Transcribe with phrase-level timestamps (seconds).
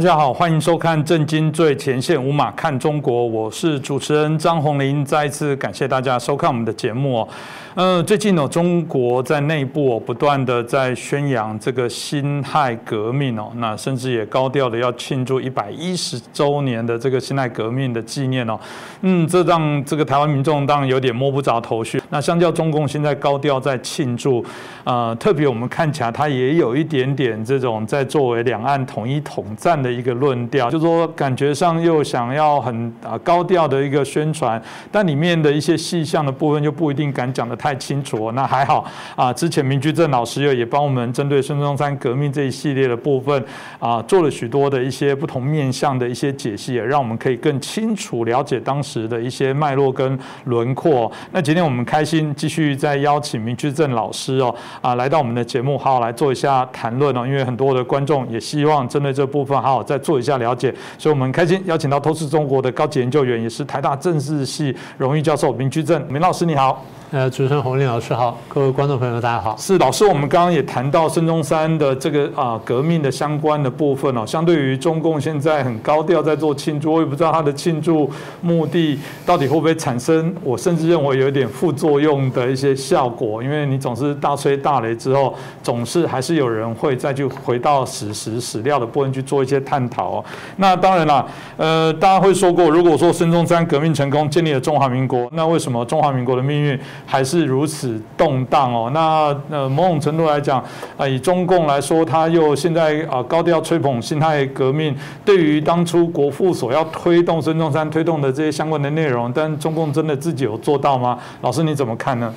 [0.00, 5.04] 大家好，欢迎收看《震惊最前线》，五马看中国，我是主持人张宏林。
[5.04, 7.28] 再一次感谢大家收看我们的节目哦。
[7.74, 18.58] 呃，最近呢，中国在内部，不断的在宣扬这个辛亥革命哦，那甚至也高调的要庆祝一百一十周年的这个辛亥革命的纪念哦。
[19.02, 22.02] 嗯，这让这个台湾民众当然有点摸不着头绪。
[22.08, 24.42] 那相较中共现在高调在庆祝，
[24.82, 29.80] 呃，特别我们看起来它也有一点点这种在作为两岸统一统战。
[29.80, 34.60] 的一个论调，就说感觉上又想要很啊高调的一个宣传，
[34.92, 38.32] 但里面的一些细项的部分就不一定敢讲得太清楚。
[38.32, 38.84] 那还好
[39.16, 43.44] 啊，之前明居正老师又也帮我们针对孙中山革命这一系列的部分
[43.78, 51.10] 啊，做了许多的一些不同面向的一些解析，也让我们可以更清楚了解当时的一些脉络跟轮廓。
[51.32, 59.60] 那今天我们开心继续再邀请明居正老师哦啊来到我们的节目，好好来做一下谈论哦，因为很多的观众也希望针对这部分。
[59.60, 66.84] 好，再做一下了解，所以我们开心邀请到透视中国的高级研究员，也是台大政治系荣誉教授明居正，明老师你好。
[67.12, 69.56] 呃，主持人洪林老师好，各位观众朋友大家好。
[69.58, 74.24] 是老师，我们刚刚也谈到孙中山的这个啊革命的相关的部分哦。
[74.24, 78.08] 相对于中共现在很高调在做庆祝，我也不知道他的庆祝
[78.40, 83.42] 目的到底会不会产生，我甚至认为有一点副作用的一些效果。
[83.42, 90.24] 因为你总是大吹大擂之后，总是还是有人会再去回到史实史料的部分去做一些探讨哦。
[90.56, 91.24] 那当然啦，
[91.56, 96.76] 呃，大家会说过，如果说孙中山革命成功，建立了中华民国，那为什么中华民国的命运？
[97.06, 98.90] 还是如此动荡哦。
[98.92, 100.62] 那呃，某种程度来讲，
[100.96, 104.92] 啊，以中共来说，他又现在啊高调吹捧辛亥革命，
[105.24, 111.16] 对于当初国父所要推动孙中山推动的这些相关的内容，但中共真的自己有做到吗？
[111.42, 112.34] 老师你怎么看呢？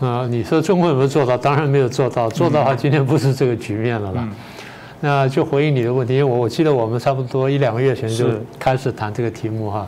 [0.00, 1.36] 啊，你说中共有没有做到？
[1.36, 2.28] 当然没有做到。
[2.28, 4.28] 做到的话，今天不是这个局面了啦。
[5.02, 8.26] 那就回应你的问题，因为我我记得我们差不多一两个月前就
[8.58, 9.86] 开始谈这个题目哈。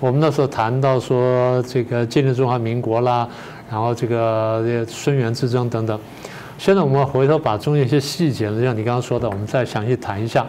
[0.00, 3.28] 我们那时候谈到说这个建立中华民国啦。
[3.70, 5.98] 然后这个孙元之争等等，
[6.58, 10.46] 现在我们回头把中间一些细节呢，像你刚刚说的，我们再详细谈一下。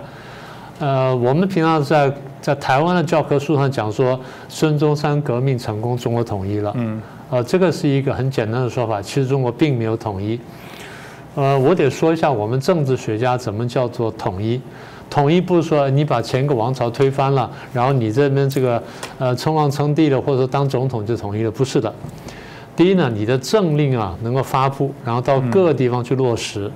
[0.79, 4.19] 呃，我们平常在在台湾的教科书上讲说，
[4.50, 6.73] 孙中山革命成功，中国统一了。
[6.75, 7.02] 嗯。
[7.29, 10.38] 呃，这个是一个很简单的说法，其实中国并没有统一。
[11.36, 14.62] 呃，我得说一下，我们政治学家怎么叫做统一？
[15.10, 18.82] 统一不是说你把前个王朝推翻了，然后你这边这个
[19.18, 21.94] 呃称王称帝了，或者说当总统就统一了，不是的。
[22.76, 26.70] 第一呢，你的政令啊能够发布，然后到各个地方去落实。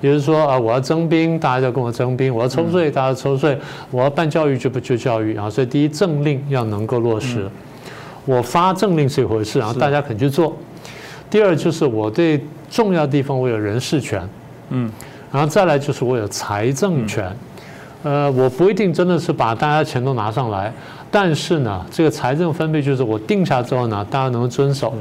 [0.00, 3.54] 也就是说啊，我要征兵，大家就跟我征兵；我要抽税，大家抽税；
[3.90, 5.48] 我要办教育，就不就教育啊。
[5.48, 7.48] 所以第一，政令要能够落实。
[8.24, 10.56] 我发政令是一回事，然后大家肯去做。
[11.30, 12.40] 第二就是我对
[12.72, 14.26] 重要地方我有人事权，
[14.70, 14.90] 嗯，
[15.30, 17.30] 然后再来就是我有财政权。
[18.02, 20.72] 呃，我不一定真的是把大家钱都拿上来，
[21.10, 24.94] 但是呢，这个财政分配就是我定下之后呢，大家能够遵守。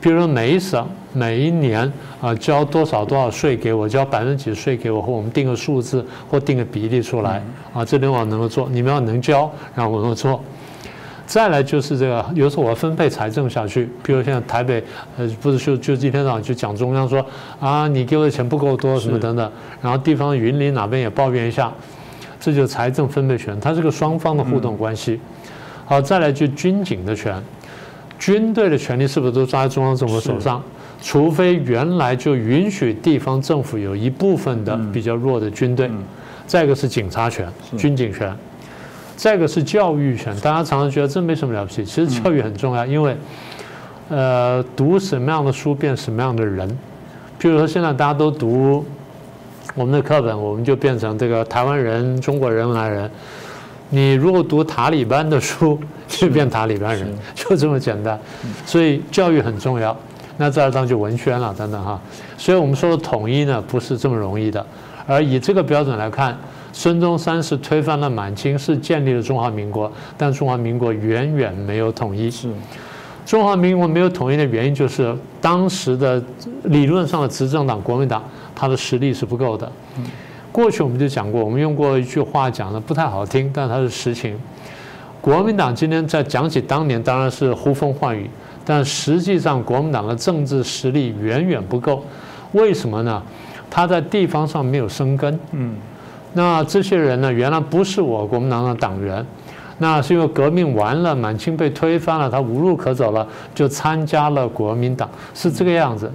[0.00, 7.42] 比如说每一省每一年啊交多少多少税给我，交百分之几税给我，或我们定个数字或定个比例出来
[7.74, 10.40] 啊，这点我能够做，你们要能交，然后我能够做。
[11.30, 14.82] 再来就是这个，有时候我要分配财政下去，比如现在台北
[15.16, 17.24] 呃不是就就今天早上就讲中央说
[17.60, 21.72] 啊你给我的钱不够多什么等等，然后地方云林哪边也抱怨一下，
[22.40, 25.20] 这就是财政分配权，它是个双方的互动关系。
[25.84, 27.40] 好，再来就军警的权。
[28.18, 30.60] 军队的权力是不是都抓在中央政府手上？
[31.00, 35.88] 除非原来就允许地方政府有一部分的比较弱的军队。
[36.48, 37.48] 再一个是警察权，
[37.78, 38.28] 军警权；
[39.20, 40.34] 再一个是教育权。
[40.40, 43.14] 大家常常觉得这没什么了不起，其实教育很重要，因为
[44.08, 46.66] 呃，读什么样的书变什么样的人。
[47.38, 48.82] 譬如说，现在大家都读
[49.74, 53.10] 我们的课本，我们就变成这个台湾人、中国人来人。
[53.90, 55.78] 你如果读塔利班的书，
[56.08, 58.18] 就变塔利班人，就这么简单。
[58.64, 59.94] 所以教育很重要。
[60.38, 62.00] 那再当就文宣了，等等哈。
[62.38, 64.64] 所以我们说的统一呢，不是这么容易的。
[65.06, 66.34] 而以这个标准来看，
[66.72, 72.30] 孙中山是推翻了满清，是建立了中华民国，但中华民国远远没有统一。
[72.30, 72.48] 是。
[73.26, 76.20] 中华民国没有统一的原因，就是当时的
[76.64, 78.24] 理论上的执政党国民党，
[78.56, 79.70] 它的实力是不够的。
[80.50, 84.36] 过去我们就讲过，我们用过一句话讲的不太好听，但它是实情。
[85.20, 88.28] 国民党今天在讲起当年，当然是呼风唤雨，
[88.64, 92.02] 但实际上国民党的政治实力远远不够。
[92.52, 93.22] 为什么呢？
[93.70, 95.38] 他在地方上没有生根。
[95.52, 95.76] 嗯。
[96.32, 99.24] 那这些人呢，原来不是我国民党的党员，
[99.78, 106.10] 那是因为革命完了，满清被推翻了，他无路可走了，就参加了国民党，是这个样子。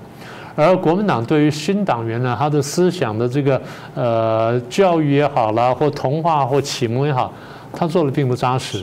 [0.56, 3.62] 而国民党对于新党员呢，他的思想的这个
[3.94, 7.34] 呃教育也好啦，或同化或启蒙也好，
[7.74, 8.82] 他做的并不扎实。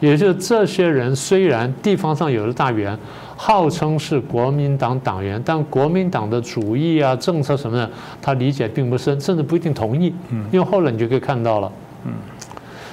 [0.00, 2.98] 也就是这些人虽然地方上有了大员，
[3.36, 7.90] 号称是国民党党员，但国民党的主义啊、政策什么的，
[8.20, 10.14] 他理解并不深，甚至不一定同意。
[10.30, 11.72] 嗯，因为后来你就可以看到了。
[12.04, 12.12] 嗯，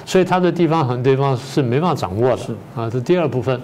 [0.04, 2.42] 所以他的地方很多地方是没办法掌握的。
[2.74, 3.60] 啊，这第二部分。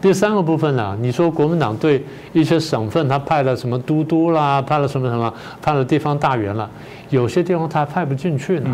[0.00, 6.70] 第三个部分呢，你说国民党对一些省份他派了什么都督啦，派了什么什么，派了地方大员了，
[7.10, 8.70] 有些地方他还派不进去呢。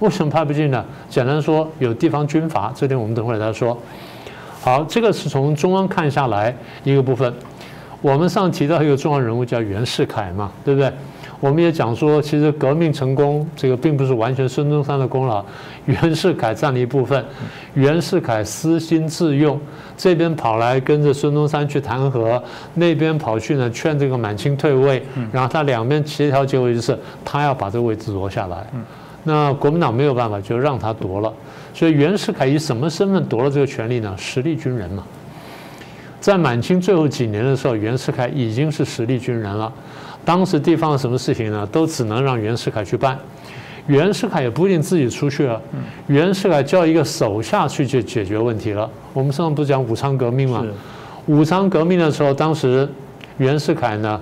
[0.00, 0.84] 为什么派不进呢？
[1.08, 3.78] 简单说，有地方军阀，这点我们等会再说。
[4.64, 7.30] 好，这个是从中央看下来一个部分。
[8.00, 10.90] 我们上提到一个重要人物叫袁世凯嘛，对不对？
[11.38, 15.44] 我们也讲说，其实革命成功这个并不是完全孙中山的功劳，
[15.84, 17.22] 袁世凯占了一部分。
[17.74, 19.60] 袁世凯私心自用，
[19.98, 28.66] 这边跑来跟着孙中山去谈和，那边跑去呢劝这个满清退位，然后他两边协调结果就是他要把这个位置夺下来。
[29.24, 31.30] 那国民党没有办法，就让他夺了。
[31.74, 34.14] 所以袁世凯以什么身份夺了这个权利呢？
[34.16, 35.04] 实力军人嘛。
[36.20, 39.70] 在满清最后几年的时候，袁世凯已经是实力军人了。
[40.24, 43.18] 当时地方什么事情呢，都只能让袁世凯去办。
[43.88, 45.60] 袁世凯也不一定自己出去了，
[46.06, 48.88] 袁世凯叫一个手下去就解决问题了。
[49.12, 50.64] 我们上次不是讲武昌革命吗？
[51.26, 52.88] 武昌革命的时候，当时
[53.36, 54.18] 袁世凯呢，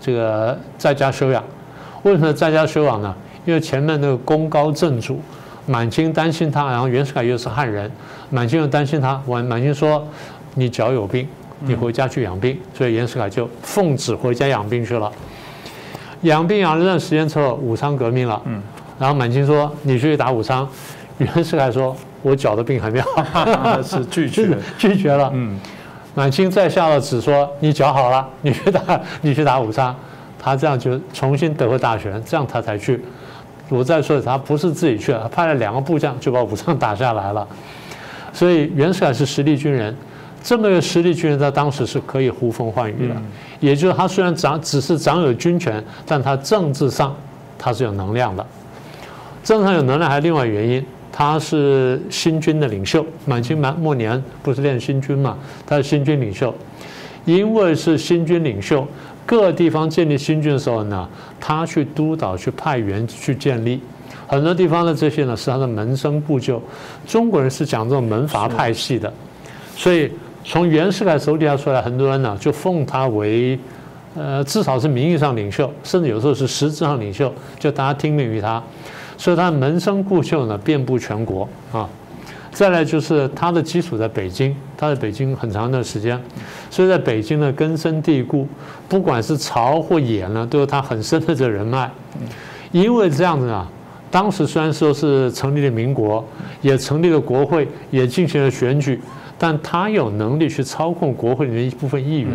[0.00, 1.44] 这个在家休养。
[2.02, 3.14] 为什么在家休养呢？
[3.44, 5.20] 因为前面那个功高震主，
[5.66, 7.90] 满清担心他，然后袁世凯又是汉人，
[8.30, 9.20] 满清又担心他。
[9.26, 10.06] 满满清说
[10.54, 11.26] ：“你脚有病，
[11.60, 15.10] 你回家去养病。”所以袁世凯就奉旨回家养病去了。
[16.22, 18.40] 养病养了一段时间之后，武昌革命了。
[18.46, 18.62] 嗯。
[18.98, 20.68] 然后满清说：“你去打武昌。”
[21.18, 23.82] 袁世凯说：“我脚的病还没好。
[23.82, 25.30] ”是拒绝， 拒绝了。
[25.34, 25.58] 嗯。
[26.14, 28.80] 满清再下了旨说：“你脚好了，你去打，
[29.20, 29.94] 你去打武昌。”
[30.38, 33.02] 他这样就重新得回大权，这样他才去。
[33.68, 37.46] 我再说，他不是自己去，他派了两个部将就把武昌打下来了。
[38.32, 39.94] 所以袁世凯是实力军人，
[40.42, 43.14] 这么个实力军人，在当时是可以呼风唤雨的。
[43.58, 47.16] 也就是他虽然掌只是掌有军权，但他政治上
[47.58, 48.46] 他是有能量的。
[49.42, 53.04] 政治上有能量还有另外原因，他是新军的领袖。
[53.24, 55.36] 满清满末年不是练新军嘛？
[55.66, 56.54] 他是新军领袖，
[57.24, 58.86] 因为是新军领袖。
[59.26, 61.06] 各地方建立新军的时候呢，
[61.40, 63.80] 他去督导、去派员去建立，
[64.28, 66.62] 很多地方的这些呢是他的门生故旧。
[67.06, 69.12] 中国人是讲这种门阀派系的，
[69.74, 70.08] 所以
[70.44, 73.58] 从袁世凯手底下出来很多人呢，就奉他为，
[74.14, 78.62] 呃，至少是名义上领袖，甚至有时候是实质上领袖，就大家听命于他，
[79.18, 81.88] 所以他的门生故旧呢遍布全国啊。
[82.56, 86.18] 再来就是他的基础在北京，他在北京很长一段时间，
[86.70, 88.48] 所以在北京呢根深蒂固，
[88.88, 91.90] 不管是朝或野呢，都有他很深的这人脉。
[92.72, 93.70] 因为这样子啊，
[94.10, 96.24] 当时虽然说是成立了民国，
[96.62, 98.98] 也成立了国会，也进行了选举，
[99.36, 102.32] 但他有能力去操控国会里面一部分议员，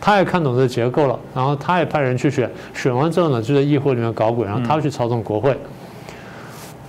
[0.00, 5.54] 他也看懂这结构了，然后他也派人去选，选完之后呢，就在议会里面搞鬼，然后他去操纵国会。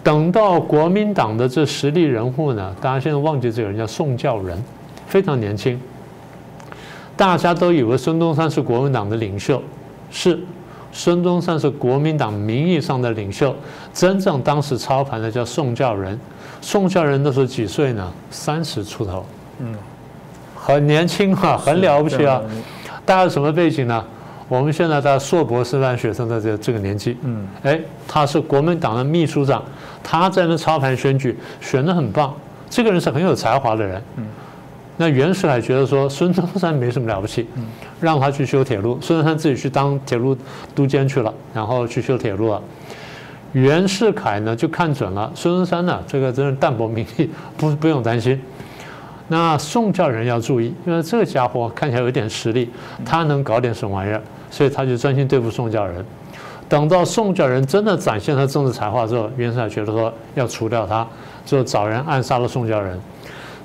[0.06, 4.64] 等到国民党的这实力人物呢，大家现在忘记这个人叫宋教仁，
[5.08, 5.82] 非常年轻。
[7.18, 9.60] 大家都以为孙中山是国民党的领袖，
[10.12, 10.40] 是
[10.92, 13.56] 孙中山是国民党名义上的领袖，
[13.92, 16.20] 真正当时操盘的叫宋教仁。
[16.62, 18.14] 宋教仁那时候几岁呢？
[18.30, 19.26] 三十出头，
[19.58, 19.74] 嗯，
[20.56, 22.40] 很年轻啊，很了不起啊。
[23.04, 24.06] 大家什么背景呢？
[24.48, 29.64] 我们现在在硕博师范学生的这这个年纪，嗯，哎，他是国民党的秘书长，
[30.04, 32.34] 他在那操盘选举，选的很棒。
[32.70, 34.26] 这个人是很有才华的人，嗯。
[34.98, 37.66] 那袁世凯觉得说孙中山没什么了不起，嗯，
[38.00, 40.38] 让他去修铁路，孙中山自己去当铁路
[40.74, 42.62] 督监去了，然后去修铁路了。
[43.52, 48.40] 袁世凯呢就看准了孙中山呢，这个真是淡泊名利，不不用担心。
[49.28, 52.70] 那宋教仁要注意，因为这个家伙看起来有点实力，
[53.04, 54.22] 他能搞点什么玩意儿。
[54.52, 56.06] 所以他就专心对付宋教仁，
[56.70, 61.06] 等到宋教仁真的展现他政治才华之后，袁世凯觉得说要除掉他，
[61.46, 62.98] 就找人暗杀了宋教仁。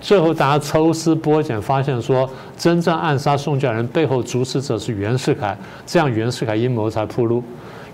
[0.01, 7.45] 最后大家抽丝剥茧，发现说真正暗杀宋教仁背后主使者是袁世凯，这样袁世凯阴谋才铺路。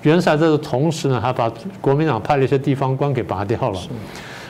[0.02, 3.80] 袁世凯在这同时呢，还把国民党派了一些地方官给拔掉了。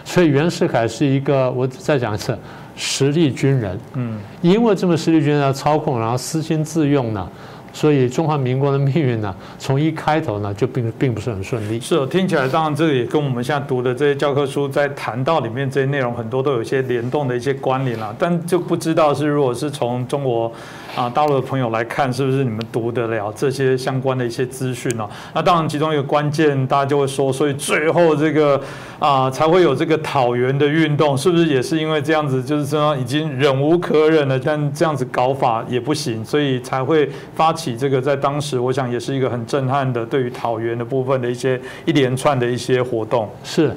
[0.04, 2.38] 所以袁世凯是一个，我再讲一次，
[2.76, 3.76] 实力军人。
[3.94, 7.28] 嗯，因为这么实力军人要操控，然后私心自用呢。
[7.72, 11.78] 所以中华民国的命运呢，从一开头呢就并并不是很顺利。
[11.78, 20.50] 是，听起来当然这个也跟我们现在读的这些教科书在谈到里面这些内容很多都有一些联动的一些关联了，但就不知道是如果是从中国
[20.96, 25.06] 啊大陆的朋友来看，是不是你们读得了这些相关的一些资讯呢？
[25.34, 28.58] 那当然，其中一个关键，大家就会说，所以最后这个
[28.98, 43.28] 啊才会有这个讨袁的运动，是不是也是因为这样子，就是说已经忍无可忍了，但这样子搞法也不行，所以才会发起这个，在当时我想也是一个很震撼的对于讨袁的部分的一些一连串的一些活动。
[43.44, 43.70] 是，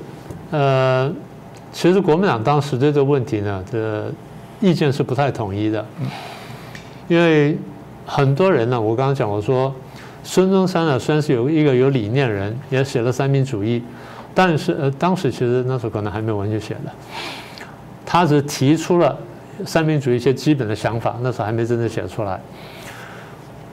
[0.51, 1.11] 呃，
[1.73, 4.09] 其实国民党当时对这个问题呢的
[4.61, 5.85] 意见是不太统一的，
[7.09, 7.57] 因为
[8.05, 9.75] 很多人呢，我刚刚讲我说。
[10.21, 13.81] 孙中山呢，虽然是有一个有理念人，也写了三民主义，
[14.35, 16.91] 但是呃，当时其实那时候可能还没有完全写的，
[18.05, 19.17] 他只提出了
[19.65, 22.39] 三民主义一些基本的想法，那时候还没真正写出来。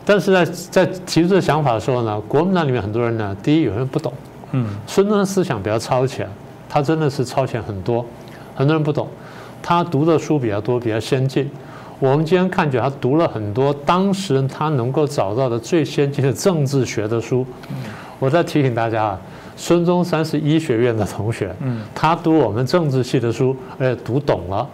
[0.04, 4.12] 但是在在提出这想法的时候呢，国民党里面很多人呢，第一有人不懂，
[4.52, 6.26] 嗯，孙中山思想比较超前，
[6.68, 8.06] 他真的是超前很多，
[8.54, 9.08] 很多人不懂，
[9.60, 11.50] 他读的书比较多，比较先进。
[11.98, 17.46] 我们今天看见他读了很多当时他能够找到的最先进的政治学的书。
[18.18, 19.20] 我再提醒大家啊，
[19.56, 21.54] 孙中山是医学院的同学，
[21.94, 24.66] 他读我们政治系的书，而且读懂了，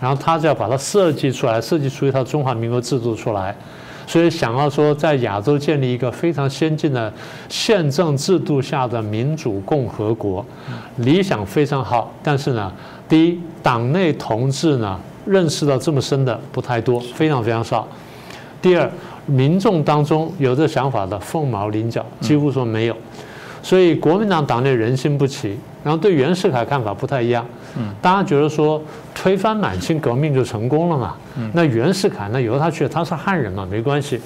[0.00, 3.54] 然后他就要把它设计出来，设计出一套中华民国制度出来。
[4.06, 7.12] 所以想要说在亚洲建立一个非常先进的
[7.48, 10.44] 宪政制度下的民主共和国，
[10.96, 12.72] 理想非常好，但是呢，
[13.08, 14.98] 第一党内同志呢。
[15.28, 17.86] 认识到这么深的不太多，非常非常少。
[18.60, 18.90] 第二，
[19.26, 22.96] 民众当中有这想法的凤毛麟角，几乎说没有。
[23.62, 27.44] 所以国民党党内人心不齐，然后对袁世凯看法不太一样。
[27.76, 28.82] 嗯，大家觉得说
[29.14, 31.16] 推翻满清革命就成功了嘛？
[31.36, 34.18] 嗯，那袁世凯呢由他去，他是汉人嘛，没关系。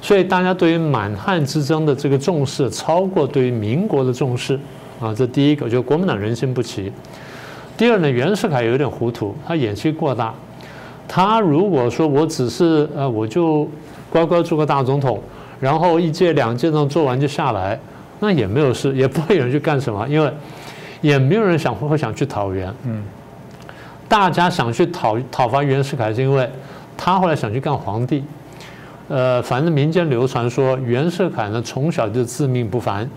[0.00, 4.58] 所以大家对于满汉之争的这个重视，超过对于民国的重视
[5.00, 5.12] 啊。
[5.12, 6.92] 这第一个，就国民党人心不齐。
[7.78, 10.34] 第二呢，袁世凯有点糊涂，他野心过大。
[11.06, 13.68] 他如果说我只是呃，我就
[14.10, 15.22] 乖乖做个大总统，
[15.60, 17.78] 然后一届两届呢做完就下来，
[18.18, 20.28] 那也没有事，也不会有人去干什么，因为
[21.00, 22.74] 也没有人想会想去讨袁。
[22.82, 23.04] 嗯，
[24.08, 26.50] 大家想去讨讨伐袁世凯，是因为
[26.96, 28.24] 他后来想去干皇帝。
[29.06, 33.08] 呃，反正民间流传说袁世凯呢从小就自命不凡。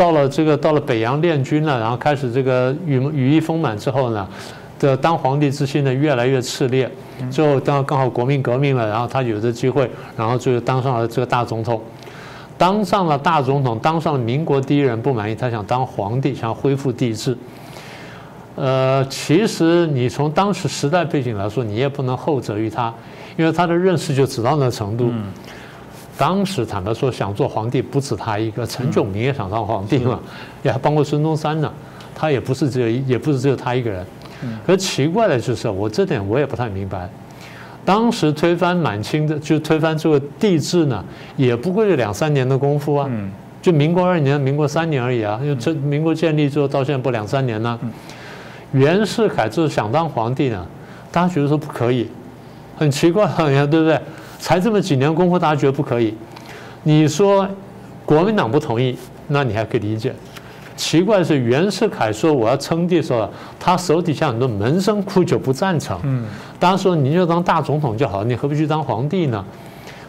[0.00, 4.26] 到了这个到了北洋练军了，然后开始这个羽羽翼丰满之后呢，
[4.78, 6.90] 的当皇帝之心呢越来越炽烈，
[7.30, 11.78] 最后当刚好国民革命了，然后他有这机会，然后就当上了这个大总统，
[12.56, 17.36] 当上了大总统，当上了民国第一人，不满意，他想当皇帝，想恢复帝制。
[18.56, 22.90] 呃，其实你从当时时代背景来说，你也不能后者于他，
[23.36, 25.12] 因为他的认识就只到那程度。
[26.20, 30.20] 当时坦白说，想做皇帝不止他一个，陈炯明也想当皇帝嘛，
[30.62, 31.72] 也还包括孙中山呢，
[32.14, 34.04] 他也不是只有，也不是只有他一个人。
[34.66, 37.08] 可奇怪的就是，我这点我也不太明白。
[37.86, 41.02] 当时推翻满清的，就推翻这个帝制呢，
[41.38, 43.10] 也不过就两三年的功夫啊，
[43.62, 47.80] 就民国二年、民国三年而已啊，因为这民国建立之后到现在不两三年呢。
[48.72, 50.66] 袁世凯就是想当皇帝呢，
[51.10, 52.06] 大家觉得说不可以，
[52.76, 53.98] 很奇怪，好 像对不对？
[54.40, 56.14] 才这么几年功夫，大家觉得不可以？
[56.82, 57.46] 你说
[58.04, 60.12] 国民党不同意，那你还可以理解。
[60.76, 63.28] 奇怪的是，袁世凯说我要称帝的时候，
[63.58, 66.00] 他手底下很多门生故旧不赞成。
[66.04, 66.24] 嗯，
[66.58, 69.44] 当时说你就当大总统就好，你何必去当皇帝呢？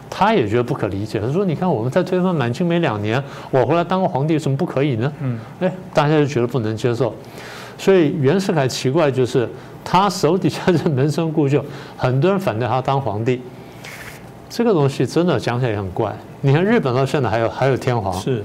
[0.08, 1.20] 他也觉得不可理解。
[1.20, 7.14] 他说：“你看我们在推翻满清没两年，我回来当个皇帝，有什么不可以呢？”嗯，哎，大家就觉得不能接受。
[7.78, 9.48] 所以袁世凯奇怪就是
[9.82, 11.64] 他手底下这门生故旧，
[11.96, 13.40] 很多人反对他当皇帝。
[14.54, 16.14] 这个东西真的讲起来也很怪。
[16.42, 18.44] 你看日本到现在还有还有天皇，是，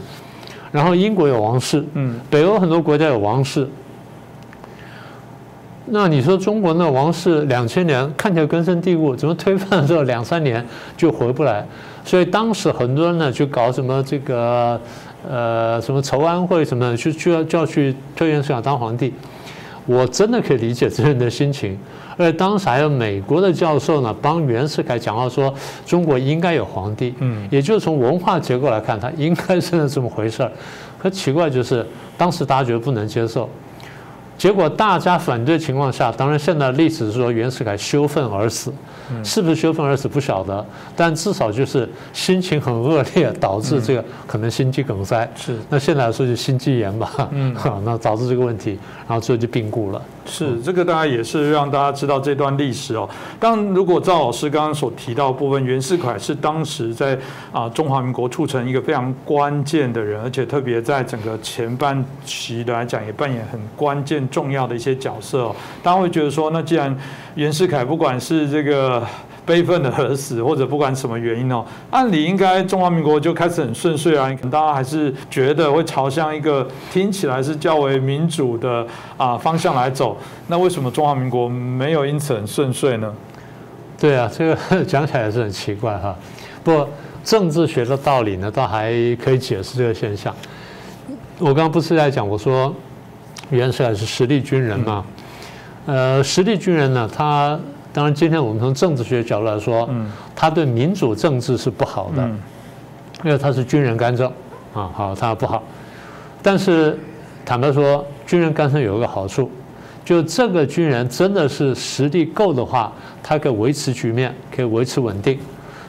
[0.72, 3.68] 然后英国有王室，嗯，北欧很多国家有王室。
[5.88, 11.66] 那你说中国那王室两千年看起来根深蒂固，怎么推翻之后两三年就回不来？
[12.06, 14.80] 所以当时很多人呢去搞什么这个
[15.30, 19.14] 呃什么筹安会什么，去就要就要去推袁世凯当皇帝。
[19.86, 21.78] 我真的可以理解这人的心情。
[22.18, 25.54] 而当时还有美国的教授呢，帮袁世凯讲话说，
[25.86, 30.52] 中国应该有皇帝，嗯，也就是从文化结构来看，他应该是这么回事儿。
[30.98, 31.86] 可奇怪就是，
[32.18, 33.48] 当时大家觉得不能接受。
[34.36, 38.72] 结果大家反对情况下，当然现在历史是说袁世凯羞愤而死，
[39.24, 40.64] 是不是羞愤而死不晓得，
[40.96, 45.28] 但至少就是心情很恶劣，导致这个可能心肌梗塞。
[45.36, 47.30] 是，那现在来说就心肌炎吧。
[47.32, 50.00] 嗯， 那导致这个问题，然后最后就病故了。
[50.28, 53.10] 是，这个大家也是让大家知道这段历史哦。
[53.40, 57.18] 当如果赵老师刚刚所提到部分，袁世凯是当时在
[57.52, 64.18] 啊中华民国促成一个非常关键的人，而且特别在整个前半期来讲也扮演很关键。
[64.30, 66.94] 重要的一些角色，哦大家会觉得说，那既然
[67.36, 69.02] 袁世凯不管是这个
[69.48, 78.86] 悲愤的而死， 或者不管什么原因哦，按理应该中华民国就开始很顺遂啊，大家还是觉得会朝向一个听起来是较为民主的
[79.16, 80.18] 啊方向来走。
[80.48, 83.12] 那为什么中华民国没有因此很顺遂呢？
[83.98, 86.16] 对啊，这个讲起来也是很奇怪哈。
[86.64, 86.88] 不过
[87.24, 90.36] 政治学的道理呢，倒还可以解释这个现象。
[91.40, 92.74] 我刚刚不是在讲，我说
[93.50, 95.06] 袁世凯是实力军人嘛？
[95.86, 97.58] 呃，实力军人呢，他
[97.98, 99.90] 当然今天我们从政治学角度来说，
[100.36, 102.30] 他对民主政治是不好的，
[103.24, 104.32] 因为他是军人干政
[104.72, 105.64] 啊，好，他不好。
[106.44, 106.96] 但是
[107.44, 109.50] 坦白说，军人干政有一个好处，
[110.06, 115.40] 就这个军人真的是实力够的话，他可以维持局面，可以维持稳定。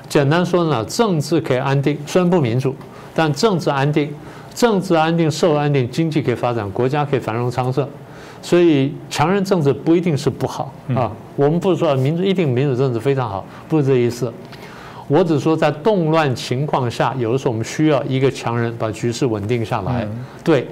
[0.08, 2.74] 简单说呢，政治可以安定，虽然不民主，
[3.14, 4.10] 但政治安定，
[4.54, 7.86] 政治安定，社会安定，经济可以发展，国家可以繁荣昌盛。
[8.40, 11.10] 所以强人政治不一定是不好啊。
[11.36, 14.32] 我们不是说民主一定民主政治非常好，不是这意思。
[15.06, 20.06] 我只说在动乱情况下，有的时候我们需要一个强人把局势稳定下来。
[20.44, 20.66] 对，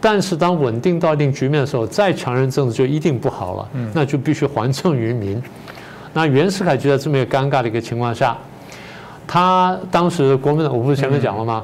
[0.00, 3.68] 但是当稳定到一定局面的时候，再强人政治就一定不好了。
[3.92, 5.42] 那就必须还政于民。
[6.12, 8.36] 那袁世凯就在这么一个尴尬的一个情况下。
[9.26, 11.62] 他当时国民党，我不是前面讲了吗？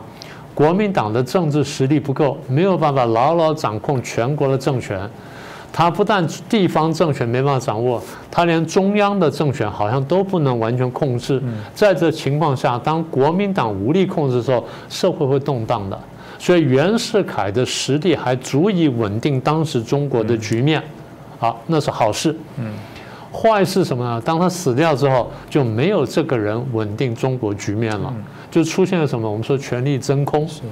[0.55, 5.01] 国民党的政治实力不够，没有办法牢牢掌控全国的政权。
[5.73, 11.43] 他不但地方政权没办法掌握，他连中央的政权好像都不能完全控制。
[11.75, 15.99] 在这情况下，当国民党无力控制的时候，社会会动荡的。
[16.39, 20.83] 所以袁世凯的实力还足以稳定当时中国的局面。
[21.39, 22.35] 好，那是好事。
[22.59, 22.73] 嗯。
[23.33, 24.19] 坏事什么呢？
[24.25, 28.11] 当他死掉之后，就没有这个人稳定中国局面了，
[28.51, 29.31] 就出现了什么？
[29.31, 30.49] 我们说权力真空。
[30.49, 30.63] 是，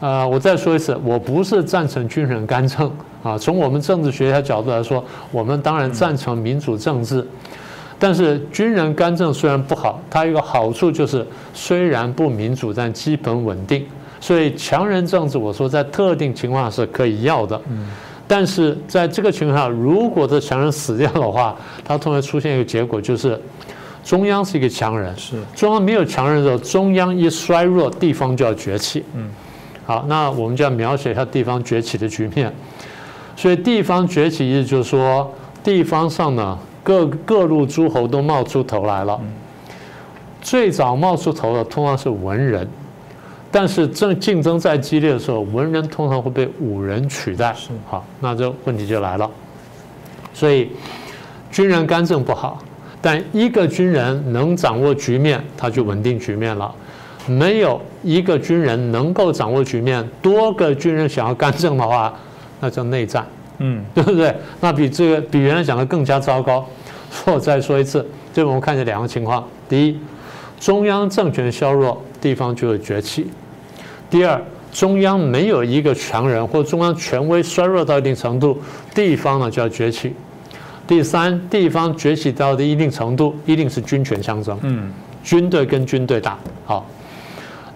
[0.00, 2.90] 呃，我再说一次，我不是赞成军人干政
[3.22, 3.38] 啊。
[3.38, 7.26] 从我们政治学家角度来说，我们当然赞成民主政治，
[7.98, 13.84] 但是军人干政虽然不好，它有个好处就是虽然不民主，但基本稳定。
[14.20, 17.60] 所以强人政治，我说在特定情况是可以要的。
[17.70, 17.88] 嗯。
[18.30, 23.40] 但是在这个情况下，如果这强人死掉的话，它突然出现一个结果，就是
[24.04, 29.02] 中央是一个强人，是中央没有强人的时候，中央一衰弱，地方就要崛起。
[29.14, 29.30] 嗯，
[29.86, 32.52] 好，那我们就要描写一下地方崛起的局面。
[33.38, 39.20] 所以地方崛起意思就是说，地方上呢，各各路诸侯都冒出头来了。
[40.42, 42.68] 最早冒出头的通常是文人。
[43.52, 47.54] 但是正竞争再激烈的时候，文人通常会被武人取代。
[47.86, 49.30] 好，那这问题就来了。
[50.34, 50.72] 所以
[51.48, 52.58] 军人干政不好，
[53.00, 56.74] 但一个军人能掌握局面，他就稳定局面了。
[57.28, 62.12] 没有一个军人能够掌握局面，多个军人想要干政的话，
[62.60, 63.26] 那叫内战。
[63.58, 64.34] 嗯，对不对？
[64.60, 66.66] 那比这个比原来讲的更加糟糕。
[67.24, 69.98] 我再说一次，这我们看见两个情况：第一，
[70.60, 72.02] 中央政权削弱。
[72.20, 73.28] 地方就会崛起。
[74.10, 74.42] 第二，
[74.72, 78.60] 中央没有一个强人，或中央权威衰弱到一定程度，
[78.92, 80.12] 地方呢就要崛起。
[80.84, 84.58] 第三，地方崛起到的一定程度，一定是军权相争。
[84.62, 84.90] 嗯，
[85.22, 86.36] 军队跟军队打。
[86.66, 86.84] 好，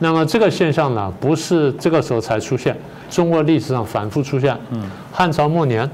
[0.03, 2.77] 那么这个现象呢，不是这个时候才出现，
[3.09, 4.59] 中国历史上反复出现。
[4.71, 5.89] 嗯，汉朝末年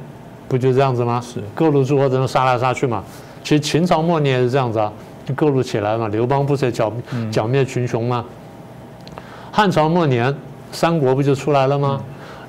[0.49, 1.21] 不就这样子吗？
[1.23, 3.05] 是各路诸侯都能杀来杀去嘛。
[3.45, 4.91] 其实秦朝末年也是这样子啊，
[5.37, 6.09] 各路起来嘛。
[6.09, 6.91] 刘邦不是剿
[7.31, 8.25] 剿灭群雄吗？
[9.53, 10.35] 汉朝末年，
[10.73, 12.01] 三国不就出来了吗？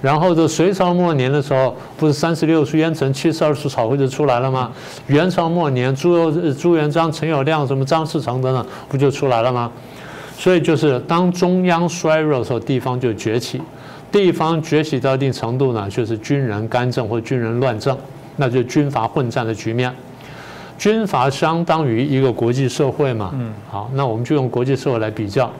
[0.01, 4.71] 然后这隋朝末年的时候，不是三十六书烟尘，七十二处草会就出来了吗？
[5.07, 9.69] 元朝末年，朱朱元璋、陈友谅、什么张士诚等等，不就出来了吗？
[10.39, 13.61] 所以就是当中央衰弱的时候，地方就崛起。
[14.09, 17.95] 地方崛起到一定程度呢，就是军人干政或军人乱政，
[18.37, 19.93] 那就军阀混战的局面。
[20.77, 23.31] 军阀相当于一个国际社会嘛。
[23.33, 23.53] 嗯。
[23.69, 25.51] 好，那我们就用国际社会来比较。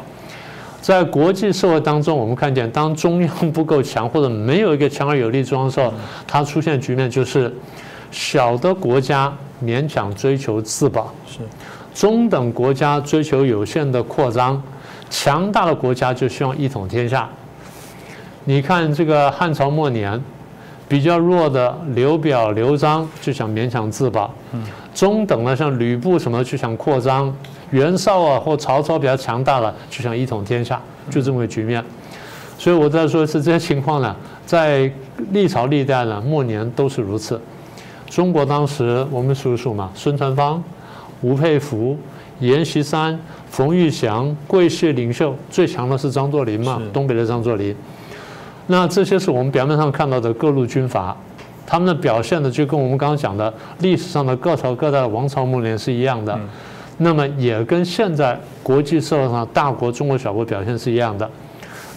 [0.79, 5.93] 在国际社会当中，我们看见，当中央不够强，或者没有一个强而有力中央的时候，
[6.25, 7.53] 它出现局面就是
[8.11, 11.39] 小的国家勉强追求自保，是
[11.93, 14.61] 中等国家追求有限的扩张，
[15.09, 17.27] 强大的国家就希望一统天下。
[18.45, 20.21] 你看这个汉朝末年，
[20.87, 24.33] 比较弱的刘表、刘璋就想勉强自保，
[24.93, 27.33] 中等的像吕布什么就想扩张。
[27.71, 31.83] 袁绍啊，或曹操比较强大的，就想一统天下，就这么个局面。
[32.57, 34.91] 所以我再说一次，这些情况呢，在
[35.31, 37.39] 历朝历代呢，末年都是如此。
[38.07, 40.63] 中国当时我们数一数嘛，孙传芳、
[41.21, 41.97] 吴佩孚、
[42.39, 47.75] 阎锡山、冯玉祥、桂系领袖最强的是张作霖嘛，东北的张作霖。
[48.67, 51.15] 那这些是我们表面上看到的各路军阀，
[51.65, 56.39] 他们的表现呢，就跟我们刚刚讲的历史上的各朝各代的王朝末年是一样的。
[56.97, 61.29] 那么也跟现在国际社会上大国中国小国表现是一样的，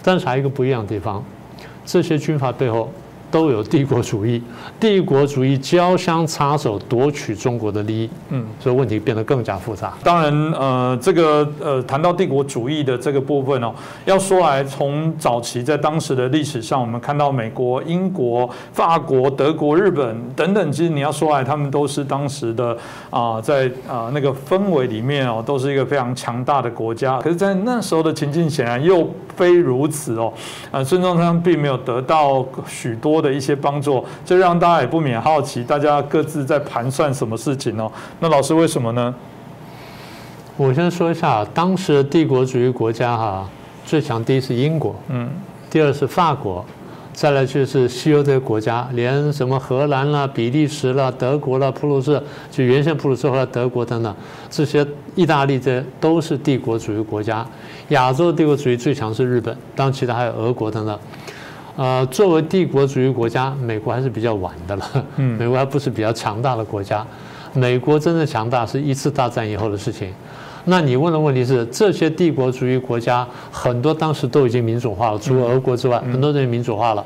[0.02, 1.22] 但是还有一个不一样的地方，
[1.84, 2.90] 这些军阀背后。
[3.32, 4.42] 都有帝国主义，
[4.78, 9.94] 帝国主义交相插手夺取中国的利益，嗯，所以问题变得更加复杂。
[10.04, 13.72] 当然，呃，这个呃，谈到帝国主义的这个部分哦，
[14.04, 22.76] 要说来，从早期在当时的历史上，我们看到美国、英国、法国、德国、日本等等，其实你要说来，他们都是当时的
[23.08, 27.18] 啊，在啊那个氛围里面哦，都是一个非常强大的国家。
[27.20, 30.30] 可是，在那时候的情境显然又非如此哦，
[30.70, 33.21] 啊，孙中山并没有得到许多。
[33.22, 37.90] 的一些帮助，这让大家也不免好奇，大家各自在盘算什么事情哦？
[38.18, 39.14] 那老师为什么呢？
[40.58, 43.48] 我先说一下，当时的帝国主义国家哈，
[43.86, 45.30] 最强第一是英国，嗯，
[45.70, 46.62] 第二是法国，
[47.14, 54.14] 再来就是西欧这些国家，连什么荷兰啦、比利时啦、德国啦、普鲁士，就原先普鲁士后来德国等等，
[54.50, 57.46] 这些意大利这都是帝国主义国家。
[57.88, 60.98] 亚洲帝国主义最强是日本，当然其他还有俄国等等。
[61.76, 65.06] 呃，作为帝国主义国家，美国还是比较晚的了。
[65.16, 67.06] 嗯， 美国还不是比较强大的国家。
[67.54, 70.12] 美国真正强大是一次大战以后的事情。
[70.64, 77.04] 那你问的问题是，这些帝国主义国家很多当时都已经民主化了，除了俄国之外，很多人民主化了。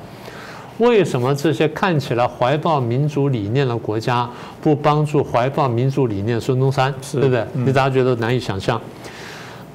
[0.79, 4.29] 为什么这些看起来怀抱民主理念的国家
[4.61, 6.93] 不帮助怀抱民主理念孙中山？
[7.13, 7.47] 对不对？
[7.55, 8.79] 你大家觉得难以想象。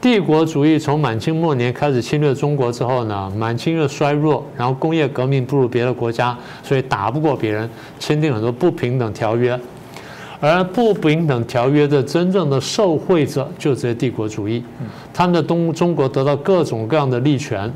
[0.02, 9.58] 帝国主义从满清末年开始侵略中国之后呢，满清又衰弱，然后工业革命不如别的国家，所以打不过别人，签订很多不平等条约，
[10.40, 14.64] 而不平等条约的真正的受惠者就这些帝国主义，
[15.14, 17.72] 他们的东中国得到各种各样的利权，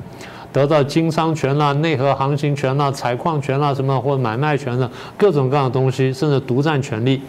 [0.52, 7.22] 得到经商权啦、内河航行权啦、采矿权啦什么或者买卖权的各种各样的东西，甚至独占权利。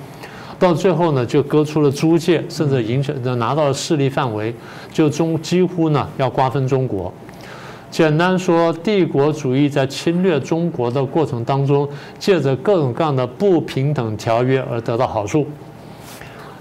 [0.59, 4.55] 到最后呢，就割出了租界，甚至影响拿到了势力范围，
[4.93, 7.13] 就中几乎呢要瓜分中国。
[7.91, 11.89] 简单说，帝国主义在侵略中国的过程当中，
[12.19, 15.47] 借着各种各样的不平等条约而得到好处。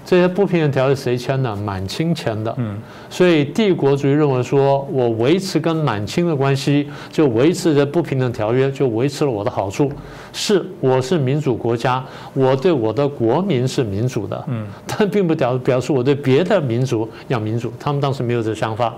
[0.06, 1.54] 这些不平等条约谁签的？
[1.56, 2.54] 满清签的。
[2.58, 2.78] 嗯，
[3.10, 9.90] 所以帝国主义认为说，我维持跟满清的关系，就维持着不平等条约，就维持了我的好处。
[10.32, 14.44] 是，我是民主国家，我对我的国民是民主的。
[14.46, 17.72] 嗯，但并不表表示我对别的民族要民主。
[17.80, 18.94] 他们当时没有这想法，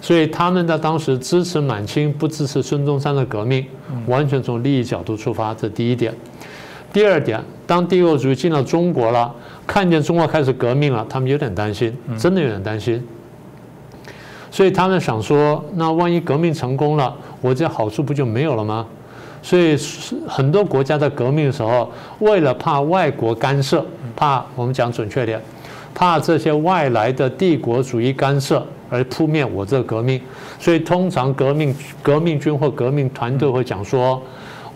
[0.00, 3.64] 所以他们在当时支持满清，不支持孙中山的革命，
[4.08, 5.54] 完全从利益角度出发。
[5.54, 6.12] 这第一点。
[6.92, 9.34] 第二点，当帝国主义进到中国了。
[9.66, 13.02] 看见中国开始革命了，他们有点担心，真的有点担心。
[14.50, 18.86] 所以他们想说，那万一革命成功了，我这好处不就没有了吗？
[19.42, 19.74] 所以
[20.28, 23.82] 很多国家在革命的时候，为了怕外国干涉，
[24.14, 25.40] 怕我们讲准确点，
[25.94, 30.20] 怕这些外来的帝国主义干涉而扑灭我这个革命，
[30.60, 34.22] 所以通常革命革命军或革命团队会讲说。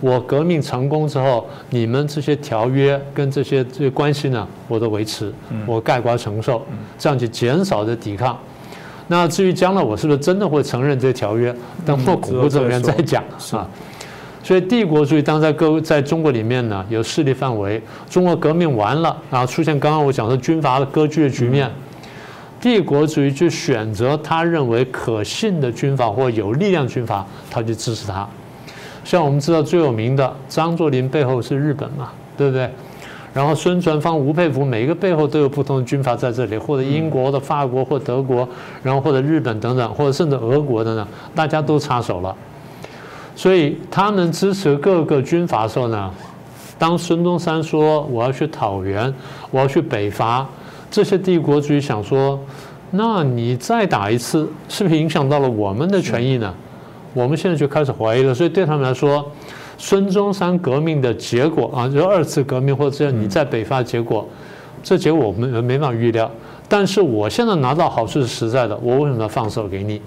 [0.01, 5.33] 我革命成功之后，你们这些条约跟这些这些关系呢，我都维持，
[5.67, 6.65] 我概括承受，
[6.97, 8.39] 这样就减少的抵抗。
[9.09, 13.69] 那至于将来我是不是真的会承认这些条约，等或恐怖这边再讲啊。
[14.43, 21.71] 所以帝国主义当在各在中国里面呢有势力范围，中国革命完了，然后出现刚刚我讲的军阀的割据的局面，
[22.61, 28.27] 帝国主义就选择他认为可信的军阀或有力量军阀，他就支持他。
[29.09, 32.71] 像我们知道最有名的张作霖背后是日本嘛，对不对？
[33.33, 38.47] 然后孙传芳、吴佩孚每一个背后都有不同的军阀在这里，或者英国的、法国或德国，
[38.83, 42.37] 然后或者日本等等，或者甚至俄国等等，大家都插手了。
[43.35, 46.11] 所以他们支持各个军阀的时候呢，
[46.79, 49.11] 当孙中山说我要去讨袁，
[49.51, 50.47] 我要去北伐，
[50.91, 52.39] 这些帝国主义想说，
[52.91, 56.53] 那你再打一次，是不是影响到了我们的权益呢？
[57.19, 59.29] 我们现在就开始怀疑了，所以对他们来说，
[59.77, 64.25] 孙中山革命的结果啊，就二次革命或者这样你在北伐结果，
[64.85, 66.31] 这结果我们没法预料。
[66.69, 70.01] 但是我现在拿到好处是实在的，我为什么要放手给你？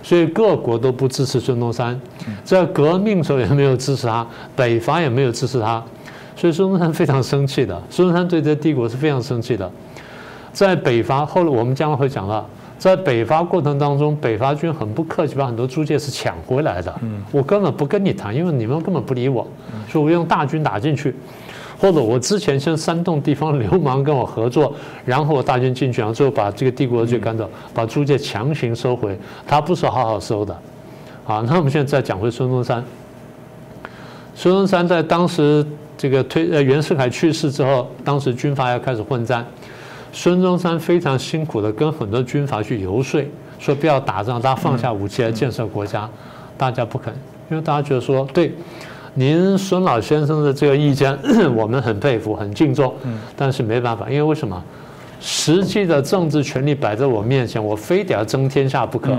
[0.00, 2.00] 所以各国都不支持孙中山，
[2.44, 5.82] 在革命时候也没有支持他，北伐也没有支持他，
[6.36, 7.82] 所以孙中山非常生气的。
[7.90, 9.68] 孙中山对这帝国是非常生气的，
[10.52, 12.48] 在北伐后来我们将来会讲到。
[12.84, 16.94] 在北伐过程当中，北伐军很不客气，把很多租界是抢回来的。
[17.32, 19.46] 我根本不跟你谈，因为你们根本不理我，
[19.88, 21.16] 所以我用大军打进去，
[21.78, 24.70] 或者我之前先煽动地方流氓跟我合作，
[25.06, 29.18] 然后我大军进去，然后最后把这个帝国就赶走，把租界强行收回。
[29.46, 30.54] 他不是好好收的。
[31.24, 32.84] 好，那我们现在再讲回孙中山。
[34.34, 35.66] 孙中山在当时
[35.96, 39.42] 这个推呃袁世凯去世之后，当时军阀要开始混战。
[40.14, 43.20] 孙中山非常辛苦的跟很多军阀去游说，
[43.58, 46.08] 说不要打仗，大家放下武器来建设国家，
[46.56, 47.12] 大家不肯，
[47.50, 48.54] 因为大家觉得说，对，
[49.14, 51.18] 您孙老先生的这个意见，
[51.56, 52.94] 我们很佩服，很敬重，
[53.36, 54.62] 但是没办法，因为为什么？
[55.20, 59.16] 实际的政治权力摆在我面前，我非得要争天下不可，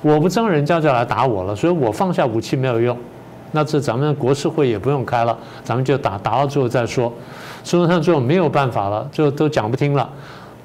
[0.00, 2.96] 我不争，人家就来打我了，所以我放下武器没有用。
[3.50, 7.12] 那这咱们国事会也不用开了，咱们就打打到最后再说。
[7.64, 10.08] 孙中山最后没有办法了，最后都讲不听了，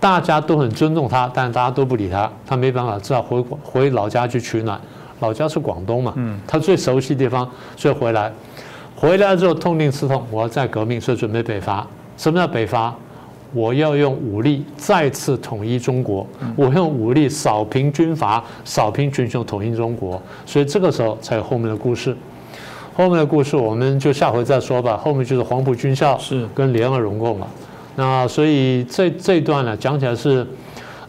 [0.04, 4.78] 大家都很尊重他，但大家都不理他，他没办法，只好回回老家去取暖。
[5.22, 6.14] 老家是广东嘛，
[6.46, 8.30] 他最熟悉地方，所以回来。
[8.98, 11.88] 回来之后痛定思痛，我要再革命，所以准备北伐。
[12.18, 12.94] 什么叫北伐？
[13.54, 20.22] 我要用武力再次统一中国，我用武力扫平军阀，扫平群雄，统一中国。
[20.46, 22.14] 所以这个时候才有后面的故事。
[22.94, 24.98] 后面的故事我们就下回再说吧。
[24.98, 27.48] 后面就是黄埔军校是跟联俄融共了。
[27.96, 30.46] 那所以这这段呢，讲起来是。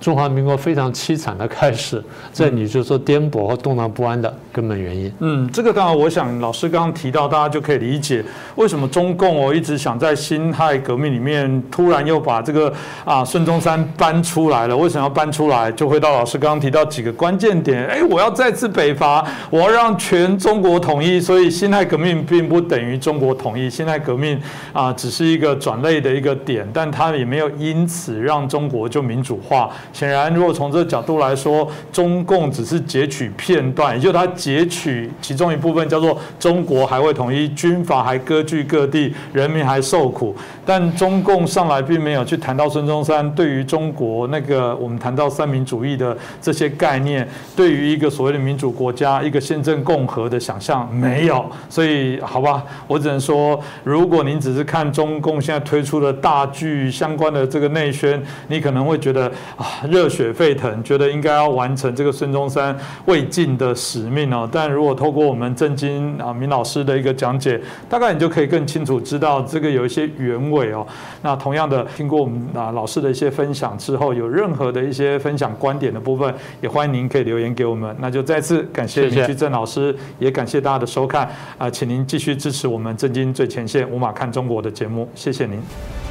[0.05, 5.11] 中华民国非常凄惨的开始，这你就说颠簸和动荡不安的根本原因。
[5.21, 8.23] 嗯，这个当然，我想老师刚刚提到，大家就可以理解
[8.57, 12.71] 为什么中共哦一直想在辛亥革命里面突然又把这个
[13.03, 14.77] 啊孙中山搬出来了。
[14.77, 15.73] 为什么要搬出来？
[15.73, 17.83] 就回到老师刚刚提到几个关键点。
[17.89, 21.19] 哎，我要再次北伐，我要让全中国统一。
[21.19, 24.39] 所以辛亥革命并不等于中国统一，辛亥革命
[24.75, 29.71] 啊只是一个转类的一个点，但它也没有因此让中国就民主化。
[29.95, 40.35] 显然，如果从这个角度来说，中共只是截取片段，也就它截取其中一部分，叫做中国还会统一，军阀还割据各地，人民还受苦。
[40.67, 51.49] 但中共上来并没有去谈到孙中山对于中国那个我们谈到三民主义的这些概念，对于一个所谓的民主国家、一个宪政共和的想象没有。
[51.71, 59.84] 所以，好吧，我只能说，如果您只是看中共现在推出的大剧相关的这个内宣，你可能会觉得啊。
[59.91, 64.49] 热血沸腾，觉得应该要完成这个孙中山未尽的使命哦。
[64.51, 70.87] 但如果透过我们郑经啊明老师的一个讲解，大概你就可以更清楚知道这个有一些原委哦。
[71.23, 77.95] 那同样的，听过我们啊老师的一些分享之后，有任何的一些分享观点的部分，也欢迎您可以留言给我们。
[77.99, 86.04] 那就再次感谢林居正老师，也感谢大家的收看啊，请您继续支持我们郑经最前线无马看中国的节目，谢谢您。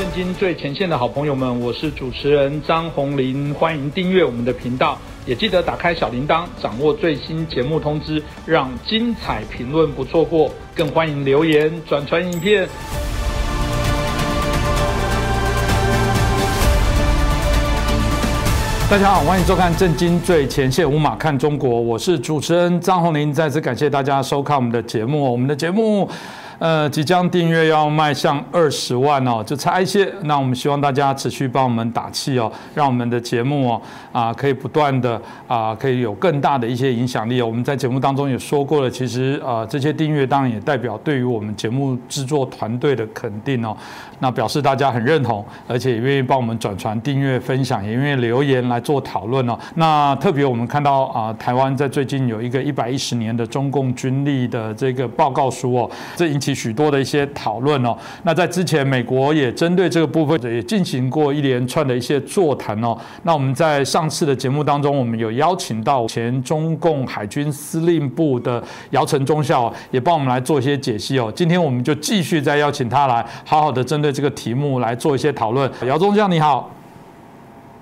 [0.00, 10.50] 震惊最前线的好朋友们，我是主持人张宏林，欢迎订阅我们的频道，也记得打开小铃铛，掌握最新节目通知，让精彩评论不错过。
[10.74, 12.66] 更欢迎留言转传影片。
[18.90, 26.08] 大家好，欢迎收看《震惊最前线》，无马看中国，我是主持人张宏林，再次感谢大家收看我们的节目，我们的节目。
[26.60, 30.12] 呃，即将订阅要迈向二十万哦，就差一些。
[30.24, 35.18] 那我们希望大家持续帮我们打气哦，让我们的节目哦啊可以不断的
[35.48, 37.46] 啊可以有更大的一些影响力哦。
[37.46, 43.74] 我们在节目当中也说过了，其实啊这些订阅当然也代表对于我们节目制作团队的肯定哦。
[44.18, 49.58] 那表示大家很认同，而且也愿意帮我们转传、订阅、分享，也愿意留言来做讨论哦。
[49.76, 56.49] 那特别我们看到啊，台湾在最近有一个一百一十年的中共军力的这个报告书哦，这引起。
[56.54, 62.96] 许多的一些讨论哦，那在之前，美国也针对这个部分也进行过一连串的一些座谈哦。
[63.22, 71.32] 那我们在上次的节目当中，我们有邀请到前中共海军司令部的姚晨中校，也帮我们来做一些解析哦。
[71.34, 75.70] 今天我们就继续再邀请他来，好好的针对这个题目来做一些讨论。
[75.86, 76.70] 姚中校你好，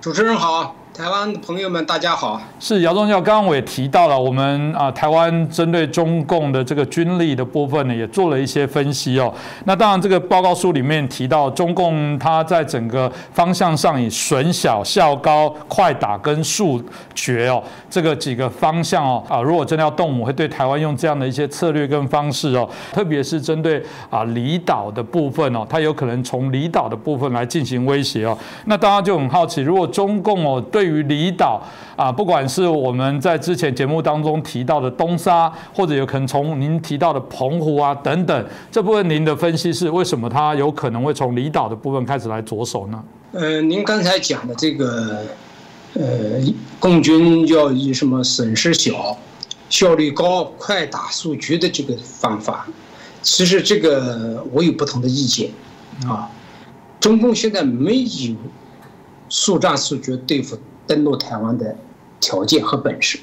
[0.01, 0.75] 主持人好。
[0.99, 2.41] 台湾的朋友们，大家好。
[2.59, 9.33] 是姚中校，刚刚我也提到了，我们啊，台湾针对中共的这个军力的部分呢，也做了一些分析哦。
[9.65, 16.83] 那当然，这个报告书里面提到，中共它在整个方向上以损小、效高、快打跟速
[17.15, 23.81] 决哦，这个几个方向哦啊，如果真的要动武，会对台湾用这样的一些策略跟方式哦，特别是针对
[24.11, 28.37] 啊离岛的部分哦，它有可能从离岛的部分来进行威胁哦。
[28.65, 31.63] 那大家就很好奇，如果中共哦对于离岛
[31.97, 43.05] 啊，不管是我们在之前节目当中提到的东沙，或者有可能从您提到的澎湖啊等等，这部分您的分析是为什么它有可能会从离岛的部分开始来着手呢？
[43.33, 45.23] 呃，您刚才讲的这个，
[45.95, 46.03] 呃，
[46.81, 49.17] 共军要以什么损失小、
[49.69, 52.67] 效率高、快打速决的这个方法，
[53.21, 55.51] 其实这个我有不同的意见
[56.07, 56.31] 啊。
[56.99, 58.35] 中共现在没有
[59.29, 60.59] 速战速决对付。
[60.89, 61.77] 登陆台湾的
[62.19, 63.21] 条件和本事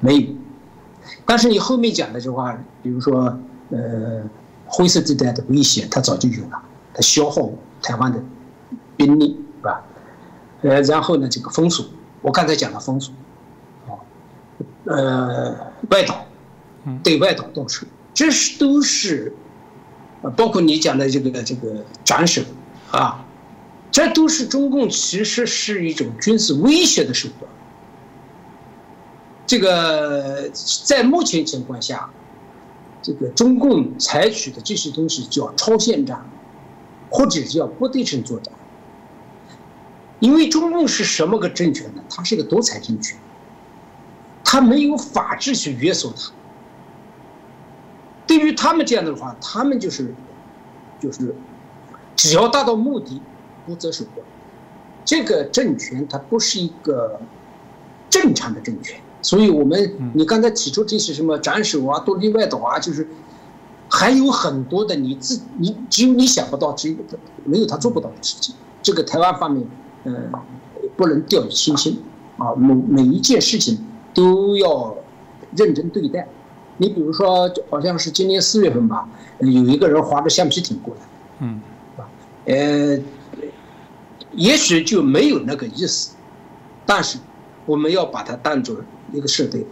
[0.00, 0.26] 没有，
[1.26, 3.38] 但是你后面讲的这话，比如说，
[3.70, 4.22] 呃，
[4.66, 6.62] 灰色地带的威胁，他早就有了，
[6.94, 7.50] 他消耗
[7.82, 8.18] 台湾的
[8.96, 9.84] 兵力，是吧？
[10.62, 11.84] 呃，然后呢，这个封锁，
[12.22, 13.14] 我刚才讲了封锁，
[13.86, 13.92] 啊，
[14.84, 15.54] 呃，
[15.90, 16.24] 外岛，
[17.02, 19.34] 对外岛动手，这是都是，
[20.36, 22.42] 包括你讲的这个这个斩首，
[22.90, 23.23] 啊，
[23.94, 27.48] 这都是中共其实是一种军事威胁的手段。
[29.46, 30.50] 这个
[30.84, 32.10] 在目前情况下，
[33.00, 36.28] 这个中共采取的这些东西叫超限战，
[37.08, 38.52] 或者叫不对称作战。
[40.18, 42.02] 因为中共是什么个政权呢？
[42.10, 43.16] 它是一个独裁政权，
[44.42, 46.32] 它没有法治去约束它。
[48.26, 50.12] 对于他们这样的话，他们就是，
[51.00, 51.32] 就是，
[52.16, 53.22] 只要达到目的，
[53.66, 54.26] 不择手段。
[55.04, 57.20] 这个政权它不是一个
[58.08, 58.98] 正常的政权。
[59.20, 63.08] 所以，我们你刚才提出这些什么斩首啊、独立外岛啊，就是
[63.88, 66.96] 还有很多的你自你只有你想不到，只有
[67.44, 68.54] 没有他做不到的事情。
[68.82, 69.66] 这个台湾方面，
[70.04, 70.30] 嗯，
[70.94, 72.02] 不能掉以轻心
[72.36, 73.78] 啊，每每一件事情
[74.12, 74.94] 都要
[75.56, 76.28] 认真对待。
[76.76, 81.00] 你比如说，好像是今年四月份吧，有一个人划着橡皮艇过来，
[81.38, 81.62] 嗯，
[82.44, 82.98] 呃，
[84.36, 86.14] 也许就没有那个意思，
[86.84, 87.18] 但是
[87.66, 88.76] 我们要把它当做。
[89.12, 89.64] 一个设备，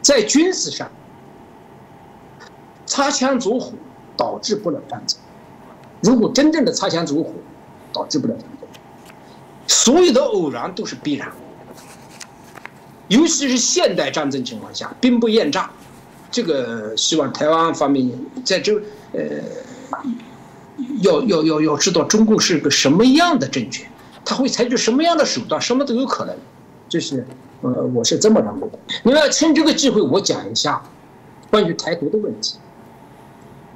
[0.00, 0.90] 在军事上
[2.86, 3.72] 擦枪走火
[4.16, 5.18] 导致不了战争。
[6.00, 7.34] 如果真正的擦枪走火
[7.92, 8.68] 导致不了战争，
[9.66, 11.30] 所有的偶然都是必然。
[13.08, 15.70] 尤其是现代战争情况下，兵不厌诈。
[16.30, 18.10] 这个希望台湾方面
[18.42, 18.74] 在这
[19.12, 19.20] 呃，
[21.00, 23.90] 要要要要知道中共是个什么样的政权，
[24.24, 26.36] 他会采取什么样的手段，什么都有可能。
[26.88, 27.26] 这是。
[27.64, 28.78] 呃，我是这么认为的。
[29.04, 30.82] 你要趁这个机会，我讲一下
[31.48, 32.56] 关于台独的问题。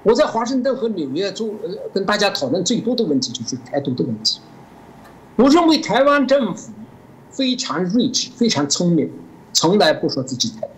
[0.03, 4.41] 我在华盛顿和纽约做呃跟大家讨论最多的问题就是台独的问题。
[5.37, 6.73] 我认为台湾政府
[7.31, 9.09] 非常睿智，非常聪明，
[9.53, 10.69] 从来不说自己台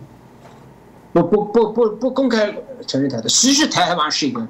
[1.13, 3.27] 独，不不不不不公开承认台独。
[3.27, 4.47] 其实台湾是一个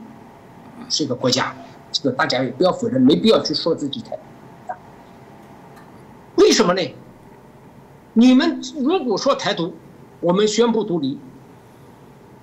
[0.90, 1.56] 是一个国家，
[1.92, 4.74] 这个大家也不要否认，没必要去说自己台独。
[6.36, 6.96] 为什么呢？
[8.14, 9.74] 你们如果说台独，
[10.20, 11.20] 我们宣布独立，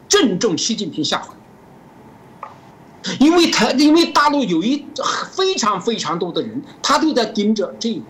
[0.08, 1.34] 正中习近平下怀。
[3.20, 4.84] 因为台，因为大陆有一
[5.30, 8.00] 非常非常多的人，他都在盯着这个。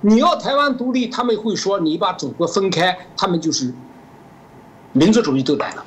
[0.00, 3.72] 你要台湾独立，他们会说你把祖国分开，他们就是
[4.92, 5.86] 民族主义都来了。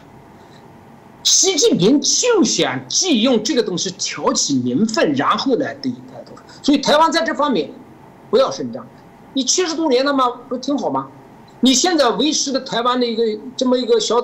[1.24, 6.32] 习近平就想借用这个东西挑起民愤，然后来对台独。
[6.62, 7.70] 所以台湾在这方面
[8.30, 8.86] 不要声张。
[9.34, 10.30] 你七十多年了吗？
[10.50, 11.08] 不挺好吗？
[11.60, 13.24] 你现在维持的台湾的一个
[13.56, 14.16] 这么一个小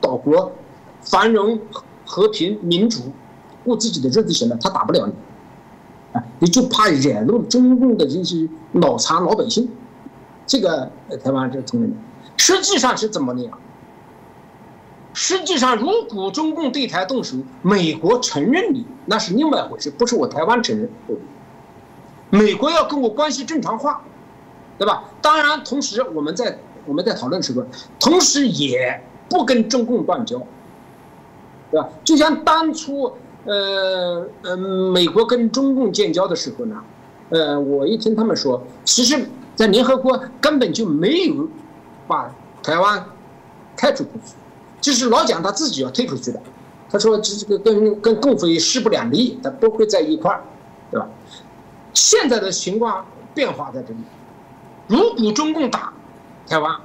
[0.00, 0.52] 岛国，
[1.00, 1.60] 繁荣、
[2.04, 3.00] 和平、民主，
[3.64, 5.12] 过自己的日子行了，他打不了你，
[6.12, 9.68] 啊，你就怕惹怒中共的这些脑残老百姓。
[10.46, 10.90] 这个
[11.22, 11.96] 台湾这同志们，
[12.36, 13.50] 实际上是怎么的呀？
[15.14, 20.88] 实际上，如果中共对台动手，美国承认你，那是另外一回事，不是我台湾承认。
[22.30, 24.02] 美国要跟我关系正常化。
[24.78, 25.04] 对吧？
[25.20, 27.64] 当然，同时我们在我们在讨论的时候，
[28.00, 30.38] 同时也不跟中共断交，
[31.70, 31.88] 对吧？
[32.02, 33.12] 就像当初，
[33.44, 36.82] 呃呃，美国跟中共建交的时候呢，
[37.28, 41.46] 呃，我一听他们说，其实，在联合国根本就没有
[42.08, 43.04] 把台湾
[43.76, 44.34] 开除出去，
[44.82, 46.42] 就是老蒋他自己要退出去的。
[46.90, 50.42] 他说这这个跟跟共匪势不两立，他不会在一块儿，
[50.90, 51.08] 对吧？
[51.94, 54.00] 现在的情况变化在这里。
[54.88, 55.90] 如果中共打
[56.46, 56.76] 台湾，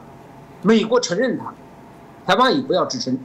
[0.61, 1.53] 美国承认他，
[2.25, 3.17] 台湾也不要吱声，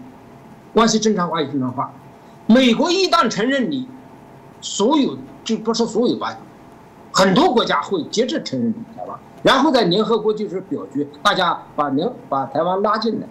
[0.75, 1.93] 关系正常化也正常化。
[2.47, 3.87] 美国一旦承认你，
[4.61, 6.37] 所有就不说所有吧，
[7.13, 13.27] 很多国家会接着承认你台湾，然后在联合国就是表决，大家把联把台湾拉进来，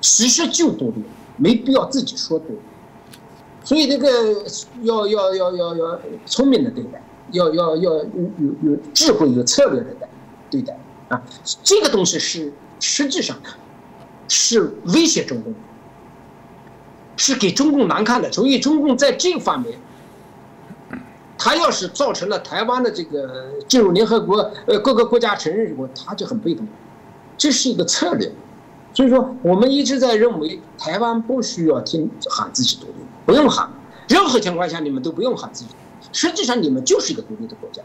[0.00, 1.02] 其实就独立，
[1.36, 2.58] 没必要自己说独立。
[3.64, 4.44] 所以这个
[4.82, 8.04] 要要要要要聪明的对待，要要要有
[8.38, 10.08] 有有智慧、有策略的待。
[10.50, 10.78] 对待
[11.08, 11.22] 啊，
[11.62, 13.36] 这个东西是实际上
[14.28, 15.54] 是威胁中共，
[17.18, 18.32] 是给中共难看的。
[18.32, 19.78] 所以中共在这方面，
[21.36, 26.66] 他要是造成了台湾的这个进入联合国，呃，各个国家承认后，他就很被动。
[27.36, 28.32] 这是一个策略。
[28.98, 32.94] 所以说，我们一直在认为台湾不需要听喊自己独立，
[33.24, 33.70] 不用喊，
[34.08, 35.70] 任何情况下你们都不用喊自己。
[36.12, 37.80] 实际上，你们就是一个独立的国家。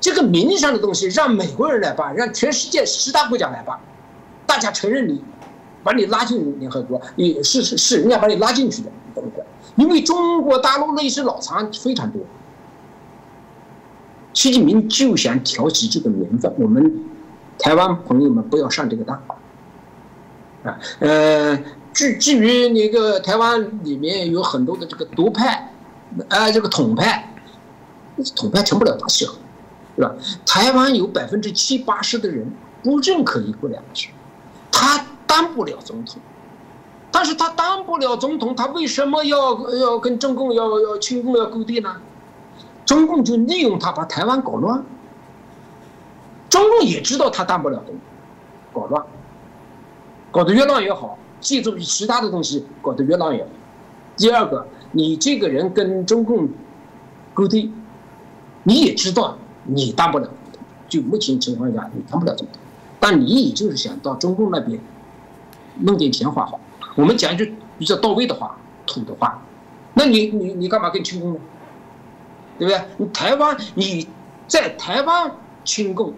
[0.00, 3.78] 这个名义上的东西让美国人来办，让全世界十大国家来办，
[4.46, 5.22] 大家承认你，
[5.84, 12.22] 把你拉进联合国，也是是是人家把你拉进去的，不能管，因为中国大陆历史老残非常多。
[14.32, 17.04] 习近平就想挑起这个民愤，我们
[17.58, 19.22] 台湾朋友们不要上这个当。
[21.00, 21.56] 呃，
[21.92, 25.72] 至至于那个台湾里面有很多的这个独派，
[26.28, 27.34] 啊，这个统派，
[28.34, 29.34] 统派成不了大气候，
[29.96, 30.14] 是吧？
[30.44, 32.50] 台湾有百分之七八十的人
[32.82, 34.08] 不认可一国两制，
[34.70, 36.20] 他当不了总统，
[37.10, 41.96] 但是他当不了总统，他为什么要要跟中共要要亲共要勾兑呢？
[42.84, 44.84] 中共就利用他把台湾搞乱，
[46.48, 48.00] 中共也知道他当不了总统，
[48.72, 49.04] 搞乱。
[50.30, 53.48] 搞得越乱越好，借助于其他的东西搞得越乱越好。
[54.16, 56.48] 第二个，你这个人跟中共
[57.34, 57.70] 勾兑，
[58.64, 60.28] 你也知道你当不了，
[60.88, 62.60] 就目前情况下你当不了总统，
[62.98, 64.78] 但你也就是想到中共那边
[65.80, 66.60] 弄点钱花好。
[66.94, 68.56] 我们讲一句比较到位的话、
[68.86, 69.42] 土的话，
[69.94, 71.40] 那你你你干嘛跟亲共呢？
[72.58, 72.82] 对不对？
[72.96, 74.08] 你台湾你
[74.48, 75.30] 在台湾
[75.64, 76.12] 亲共。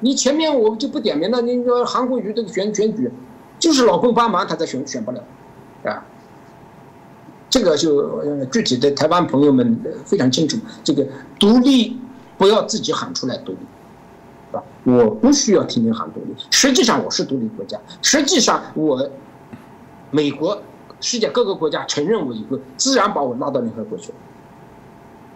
[0.00, 3.10] 你前面我就不点名了，那个韩国瑜这个选选举，
[3.58, 5.22] 就是老公帮忙，他才选选不了，
[5.84, 6.04] 啊，
[7.48, 11.06] 这个就具体的台湾朋友们非常清楚，这个
[11.38, 11.98] 独立
[12.38, 13.58] 不要自己喊出来独立，
[14.50, 14.62] 是吧？
[14.84, 19.10] 我不需要听你喊独立，实际上我是独立国家，实际上我
[20.10, 20.62] 美国
[21.00, 24.12] 世界各个国家承认我以后，自然把我拉到联合国去。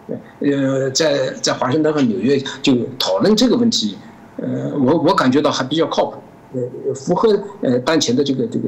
[0.07, 3.97] 对，呃，在在华盛顿和纽约就讨论这个问题。
[4.37, 6.17] 呃，我我感觉到还比较靠谱，
[6.53, 7.29] 呃，符合
[7.61, 8.67] 呃当前的这个这个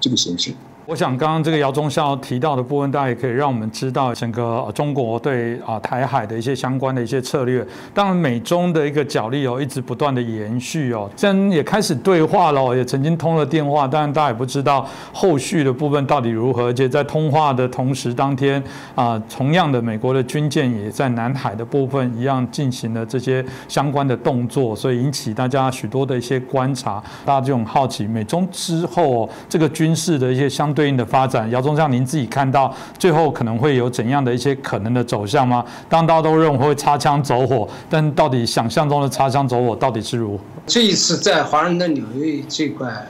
[0.00, 0.52] 这个形势。
[0.88, 7.62] 我想刚刚这个姚忠孝提到的部分，大家也可以让我们知道整个中国对啊台海的一些相关的一些策略。
[7.92, 16.68] 当然，美中的一个角力哦，一直不断的延续哦，虽然也开始对话了，也曾经通了电话，但大家也不知道后续的部分到底如何。
[16.68, 18.62] 而且在通话的同时，当天
[18.94, 30.74] 啊，同样的美国的军舰也在南海的部分一样进行了这些相关的动作，所以引起大家许多的一些观察，大家就很好奇美中之后这个军事的一些相。
[30.78, 35.64] 对应的发展，姚中将您自己看到最后可能会有怎样的一些可能的走向吗？
[35.88, 40.44] 当大家都认为会擦枪走火，但到底想象中的擦枪走火到底是如何？
[40.68, 43.08] 这一次在华盛顿纽约这块，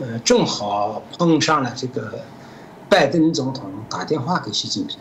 [0.00, 2.12] 呃，正好碰上了这个
[2.90, 4.98] 拜登总统打电话给习近平，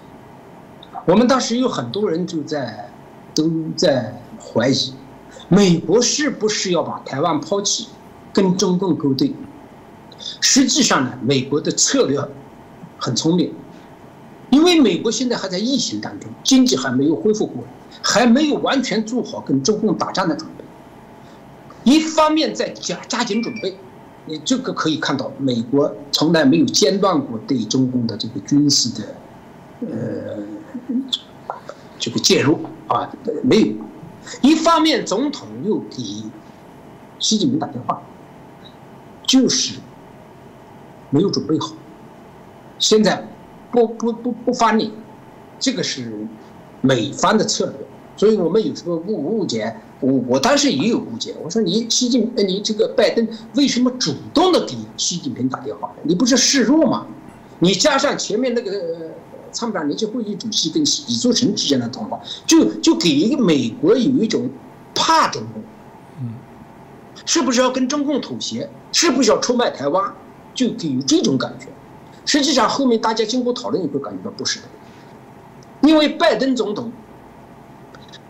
[1.04, 2.88] 我们当时有很多人就在
[3.36, 4.94] 都在怀疑，
[5.50, 7.90] 美国是不是要把台湾抛弃，
[8.32, 9.36] 跟中共勾兑？
[10.40, 12.20] 实际上呢，美国的策略
[12.98, 13.54] 很聪明，
[14.52, 17.70] 因为美国现在还在疫情当中，经济还没有恢复过来，
[18.02, 20.64] 还没有完全做好跟中共打仗的准备。
[21.84, 23.76] 一方面在加加紧准备，
[24.26, 29.16] 你这个可以看到，美国从来没有间断过对中共的这个军事的，
[29.90, 30.44] 呃，
[31.98, 33.12] 这个介入啊，
[33.44, 33.68] 没有。
[34.42, 36.04] 一方面，总统又给
[37.18, 38.02] 习近平打电话，
[39.26, 39.74] 就是。
[41.12, 41.74] 没有准备好，
[42.80, 43.28] 现在
[43.72, 44.92] 不不不不发力，
[45.60, 46.12] 这个是
[46.82, 47.76] 美方的策略，
[48.16, 55.92] 所以我们有时候误误解，我我当时也有误解，我说你习近你这个拜登为什么主动的给习近平打电话？
[56.04, 57.06] 你不是示弱吗？
[57.60, 59.12] 你加上前面那个
[59.52, 64.50] 参谋长联席会议主席跟李作成之间的通话，就就给一个美国有一种
[64.96, 65.62] 怕中共，
[66.22, 66.34] 嗯，
[67.26, 68.70] 是不是要跟中共妥协？
[68.94, 70.04] 是不是要出卖台湾？
[70.54, 71.68] 就给予这种感觉，
[72.26, 74.66] 实际上后面大家经过讨论，也会感觉到不是的，
[75.82, 76.92] 因为拜登总统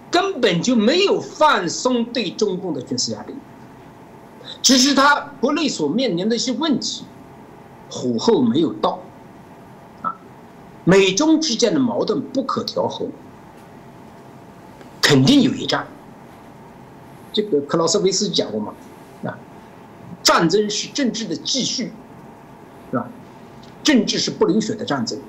[0.09, 3.33] 根本就没有放松对中共的军事压力，
[4.61, 7.03] 只是他国内所面临的一些问题，
[7.89, 8.99] 火候没有到，
[10.01, 10.15] 啊，
[10.83, 13.07] 美中之间的矛盾不可调和，
[15.01, 15.87] 肯定有一战，
[17.33, 18.73] 这个克劳斯维斯讲过嘛，
[19.23, 19.37] 啊，
[20.21, 21.91] 战争是政治的继续。
[23.83, 25.19] 政治是不流血的战争，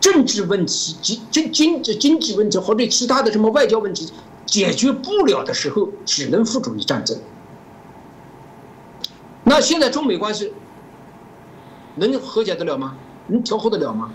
[0.00, 1.20] 政治问题、经
[1.52, 4.12] 经经经济问题或者其他的什么外交问题
[4.46, 7.16] 解决不了的时候，只能付诸于战争。
[9.44, 10.52] 那现在中美关系
[11.96, 12.96] 能和解得了吗？
[13.28, 14.10] 能调和得了吗？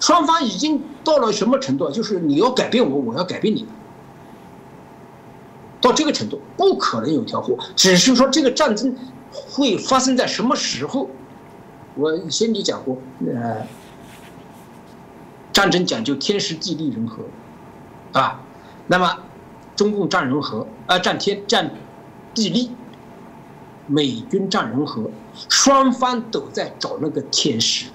[0.00, 1.90] 双方已经到了什么程度？
[1.90, 3.66] 就是你要改变我，我要改变你，
[5.80, 8.96] 到这个程度不可能有调和，只是说这个战争
[9.32, 11.10] 会发生在什么时候？
[11.96, 13.66] 我先你讲过，呃，
[15.50, 17.24] 战争讲究天时地利人和，
[18.12, 18.42] 啊，
[18.86, 19.18] 那么
[19.74, 21.70] 中共占人和，啊占天占
[22.34, 22.70] 地利，
[23.86, 25.10] 美军占人和，
[25.48, 27.86] 双方都在找那个天时，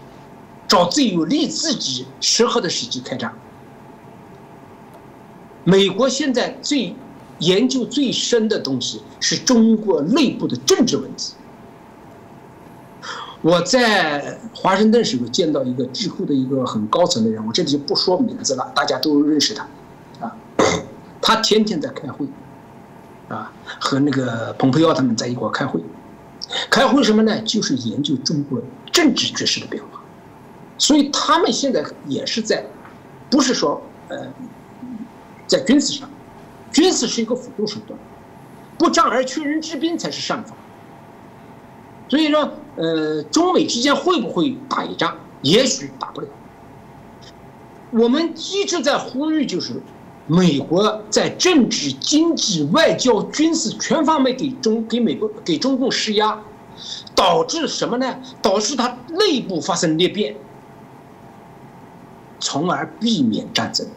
[0.67, 3.31] 找最有利自己适合的时机开战。
[5.63, 6.95] 美国现在最
[7.37, 11.35] 研究最深的东西是中国内部的政治问题。
[13.41, 19.67] 我在华盛顿时候见到一个智库的一个很高层的人，我这里就不说名字了，大家都认识他，
[20.19, 20.35] 啊，
[21.19, 22.27] 他天天在开会，
[23.29, 25.81] 啊，和那个蓬佩奥他们在一块开会，
[26.69, 27.41] 开会什么呢？
[27.41, 28.61] 就是研究中国
[28.91, 30.03] 政治局势的变化，
[30.77, 32.63] 所以他们现在也是在，
[33.31, 34.27] 不是说呃，
[35.47, 36.07] 在军事上，
[36.71, 37.99] 军事是一个辅助手段，
[38.77, 40.53] 不战而屈人之兵才是上法。
[42.11, 45.15] 所以说，呃，中美之间会不会打一仗？
[45.43, 46.27] 也许打不了。
[47.91, 49.81] 我们一直在呼吁，就是
[50.27, 56.37] 美国在政治、经济、外交、军事全方面给中给美国给中共施压，
[57.15, 58.17] 导致什么呢？
[58.41, 60.35] 导致它内部发生裂变，
[62.41, 63.87] 从而避免战争。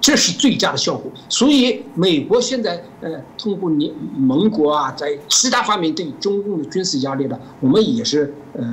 [0.00, 8.64] 这是最佳的效果，所以美国现在呃通过你盟国啊，在其他方面对中共的军事压力呢，我们也是呃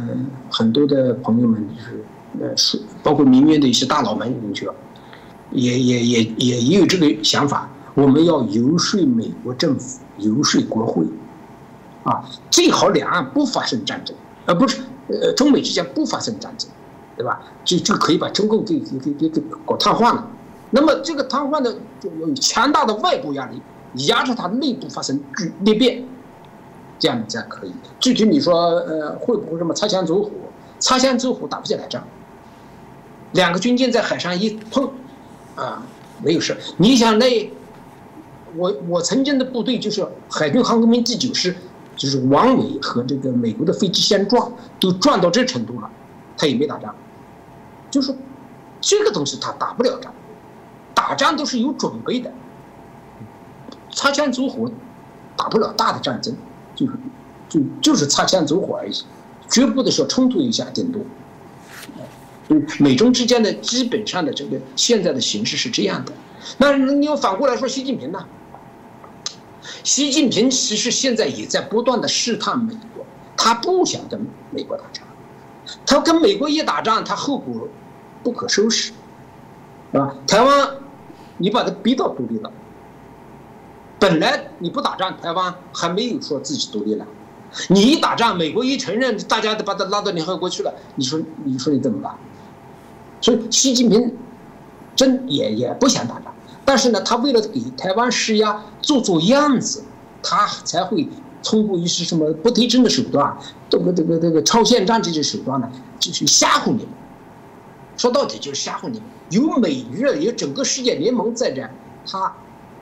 [0.51, 2.05] 很多的朋友们就是
[2.39, 4.73] 呃是包括民间的一些大佬们，你就
[5.51, 11.03] 也也也也也有这个想法，我们要游说美国政府，游说国会，
[12.03, 14.15] 啊，最好两岸不发生战争，
[14.45, 16.69] 而不是呃中美之间不发生战争，
[17.17, 17.41] 对吧？
[17.63, 20.29] 就就可以把中共给给给给给搞瘫痪了。
[20.75, 23.61] 那么这个瘫痪的就有强大的外部压力，
[24.07, 26.05] 压制它内部发生巨裂变，
[26.99, 27.71] 这样才可以。
[27.97, 30.29] 具体你说，呃，会不会什么擦枪走火？
[30.77, 32.03] 擦枪走火打不起来仗。
[33.31, 34.91] 两个军舰在海上一碰，
[35.55, 35.81] 啊，
[36.21, 36.57] 没有事。
[36.75, 37.49] 你想那，
[38.57, 41.55] 我我曾经的部队就是海军航空兵第九师，
[41.95, 45.89] 就是王伟和这个美国的飞机相撞，都撞到这程度了，
[46.37, 46.93] 他也没打仗。
[47.89, 48.13] 就是
[48.81, 50.13] 这个东西他打不了仗。
[50.95, 52.31] 打仗都是有准备的，
[53.91, 54.71] 擦枪走火，
[55.37, 56.35] 打不了大的战争，
[56.73, 56.93] 就是
[57.47, 59.03] 就就是擦枪走火而已，
[59.49, 61.01] 绝不的说冲突一下顶多。
[62.79, 66.13] 美中之间的基本上的这个现在的形势是这样的。
[66.57, 68.25] 那你又反过来说习近平呢？
[69.83, 75.03] 习近平其实现在也在不断的试探美国，他不想跟美国打仗，
[75.85, 77.67] 他跟美国一打仗，他后果
[78.23, 78.93] 不可收拾，
[79.91, 80.15] 啊？
[80.25, 80.69] 台湾。
[81.37, 82.51] 你把他逼到独立了。
[83.99, 87.05] 本来你不打仗，台湾还没有说自己独立了。
[87.69, 90.73] 你一打仗，美国一承认，大家都把他拉到联合国去了。
[90.95, 92.13] 你说，你说你怎么办？
[93.21, 94.13] 所以习近平
[94.95, 96.33] 真也也不想打仗，
[96.65, 99.83] 但是呢，他为了给台湾施压，做做样子，
[100.21, 101.07] 他才会
[101.41, 103.35] 通过一些什么不对称的手段，
[103.69, 106.89] 这个这个这个超限战这些手段呢，就是吓唬你们。
[107.97, 109.07] 说到底就是吓唬你们。
[109.29, 111.67] 有美日有整个世界联盟在这，
[112.05, 112.35] 它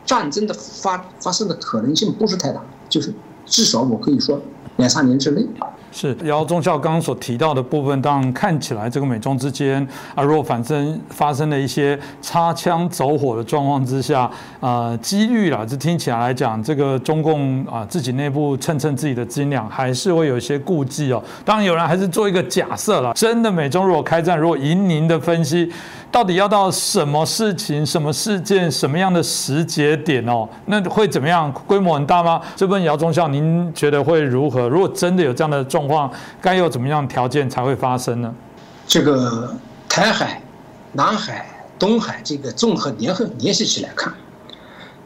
[0.06, 3.14] 战争的发发生的可能性不是太大，就是
[3.46, 4.42] 至少我可以说
[4.78, 5.46] 两三年之内。
[5.94, 14.30] 是，然后中校刚刚所提到的部分，当然看起来这个美中之间啊，如果反正发生了一些擦枪走火的状况之下，
[14.60, 21.24] 呃，几率啦，这听起来来讲，这个中共啊自己内部称称自己的斤两，还是会有一些顾忌哦。
[21.46, 25.72] 当然，有人还是做一个假设了，真的美中如果开战，如果以您的分析。
[26.12, 30.48] 到底要到什么事情、什么事件、什么样的时节点哦？
[30.68, 31.52] 那会怎么样？
[31.66, 32.40] 规模很大吗？
[32.56, 34.70] 这问姚中校，您觉得会如何？
[34.70, 36.12] 如果真的有这样的状况，
[36.42, 38.34] 该有怎么样条件才会发生呢？
[38.88, 39.56] 这个
[39.88, 40.42] 台海、
[40.92, 41.46] 南海、
[41.80, 44.14] 东海这个综合联合联系起来看，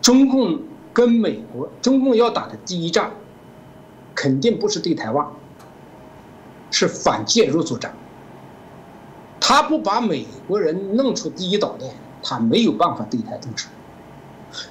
[0.01, 0.59] 中共
[0.93, 3.11] 跟美国，中共要打的第一仗，
[4.15, 5.25] 肯定不是对台湾，
[6.71, 7.93] 是反介入作战。
[9.39, 13.69] 他不把美国人弄出第一岛链，他没有办法对台动手。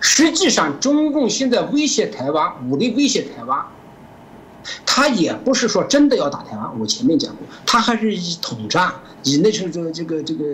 [0.01, 3.65] 实际上，中共现在威胁台湾，武力威胁台湾，
[4.85, 6.79] 他也不是说真的要打台湾。
[6.79, 8.93] 我前面讲过，他还是以统战，
[9.23, 10.45] 以那种这个这个这个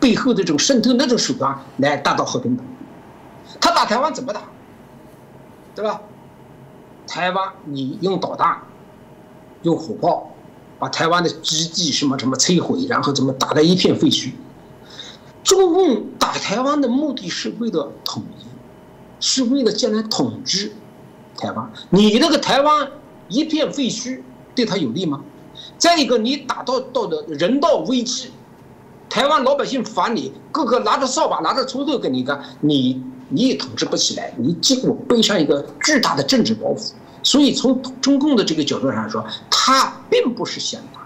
[0.00, 3.56] 背后的这种渗透那种手段来达到和平统一。
[3.60, 4.42] 他打台湾怎么打？
[5.74, 6.00] 对吧？
[7.06, 8.62] 台湾你用导弹，
[9.62, 10.28] 用火炮。
[10.78, 14.32] 把台湾的基地什么什么摧毁，然后怎么打得一片废墟？
[15.44, 18.46] 中共打台湾的目的是为了统一，
[19.20, 20.72] 是为了将来统治
[21.36, 21.70] 台湾。
[21.90, 22.90] 你那个台湾
[23.32, 24.20] 一片废墟，
[24.54, 25.22] 对他有利吗？
[25.78, 28.30] 再一个，你打到到的人道危机，
[29.08, 36.92] 台湾老百姓烦你，个个拿着扫把拿着锄头跟你干，你你也统治不起来，你结果背上一个巨大的政治包袱。
[37.22, 41.00] 所以从中共的这个角度上说，他并不是想打，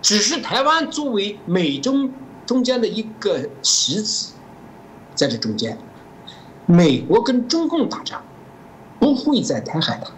[0.00, 2.10] 只是台湾作为美中
[2.46, 4.32] 中间的一个棋子，
[5.14, 5.76] 在这中间，
[6.66, 8.22] 美国跟中共打仗，
[8.98, 10.10] 不会在台海打。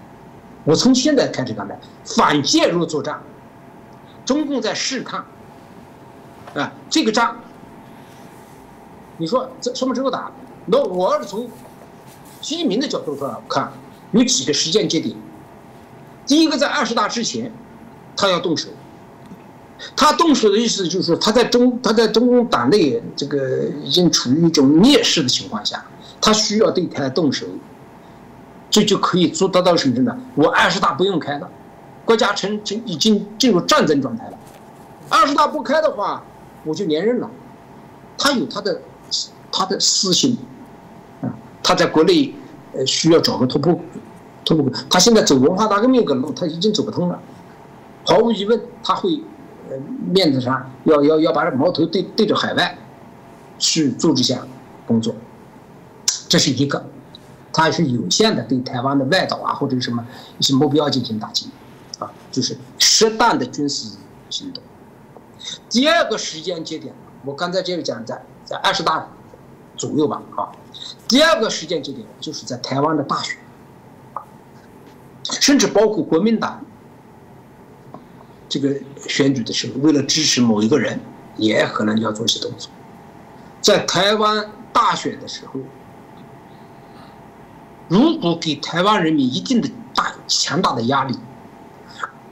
[0.65, 3.21] 我从现在开始讲的反介入作战，
[4.25, 5.25] 中共在试探，
[6.55, 7.37] 啊，这个仗，
[9.17, 10.31] 你说这什么时候打？
[10.67, 11.49] 那我要是从
[12.43, 13.73] 习近平的角度上看，
[14.13, 15.17] 有几个时间节点。
[16.27, 17.51] 第一个，在二十大之前，
[18.15, 18.69] 他要动手。
[19.97, 25.83] 他动手的意思就是说，他在中他在中共党内这个已经处于一种劣势的情况下，
[26.21, 27.47] 他需要对台动手。
[28.71, 30.17] 这就可以做得到什么呢？
[30.37, 31.51] 我二十大不用开了，
[32.05, 34.39] 国家成成已经进入战争状态了。
[35.09, 36.23] 二十大不开的话，
[36.65, 37.29] 我就连任了。
[38.17, 38.81] 他有他的
[39.51, 40.39] 他的私心，
[41.21, 42.33] 啊，他在国内
[42.73, 43.77] 呃需要找个突破
[44.45, 44.73] 突破口。
[44.89, 47.21] 他现在走文化大革命的路，他已经走不通了。
[48.05, 49.21] 毫无疑问，他会
[49.69, 49.77] 呃
[50.13, 52.79] 面子上要要要把这矛头对对着海外
[53.59, 54.47] 去做这项
[54.87, 55.13] 工作，
[56.29, 56.85] 这是一个。
[57.53, 60.07] 它是有限的，对台湾的外岛啊或者什么
[60.39, 61.51] 一些目标进行打击，
[61.99, 63.97] 啊，就是适当的军事
[64.29, 64.63] 行动。
[65.69, 66.95] 第二个时间节点，
[67.25, 69.09] 我刚才这个讲在在二十大
[69.77, 70.53] 左右吧，啊，
[71.09, 73.37] 第二个时间节点就是在台湾的大选，
[75.25, 76.65] 甚至包括国民党
[78.49, 78.77] 这个
[79.09, 81.01] 选举的时候，为了支持某一个人，
[81.37, 82.71] 也可能要做一些动作。
[83.61, 85.59] 在台湾大选的时候。
[87.91, 91.19] 如果给台湾人民一定的大强大的压力，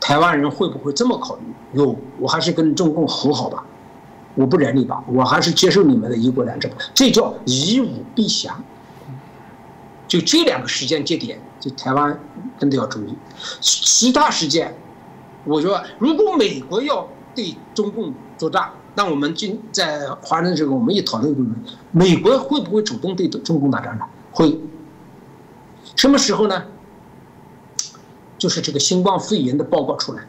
[0.01, 1.43] 台湾人会不会这么考虑？
[1.73, 3.65] 哟，我还是跟中共和好吧，
[4.37, 6.71] 我不忍你吧，我还是接受你们的一国两制。
[6.95, 8.63] 这叫以武必降。
[10.07, 12.17] 就这两个时间节点，就台湾
[12.57, 13.13] 真的要注意。
[13.61, 14.73] 其他时间，
[15.45, 17.05] 我说如果美国要
[17.35, 21.45] 对中共作战，那我们今在华人这个我们一讨论过，
[21.91, 24.05] 美国会不会主动对中共打仗呢？
[24.31, 24.57] 会。
[25.97, 26.65] 什么时候呢？
[28.39, 30.25] 就是这个新冠肺炎的报告出来，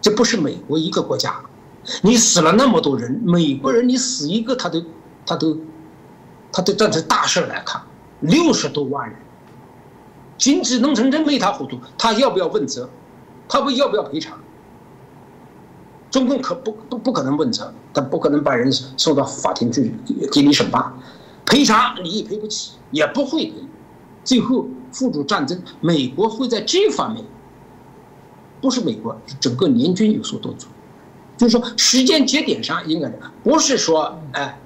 [0.00, 1.38] 这不是美国一个国家，
[2.00, 4.82] 你死了那么多人，美国人你死一个他都
[5.26, 5.58] 他都
[6.50, 7.82] 他都当成大事来看，
[8.20, 9.18] 六十多万人，
[10.38, 12.88] 经济弄成这么一塌糊涂，他要不要问责？
[13.46, 14.38] 他不要不要赔偿？
[16.10, 19.92] 中共可不不不可能问责，他不可能把人送到法庭去
[20.32, 20.90] 给你审判。
[21.46, 23.54] 赔偿你也赔不起，也不会赔，
[24.24, 25.62] 最后付诸战争。
[25.80, 27.24] 美国会在这方面，
[28.60, 30.68] 不是美国，整个联军有所动作。
[31.36, 33.08] 就是说，时间节点上应该
[33.44, 34.58] 不是说，哎，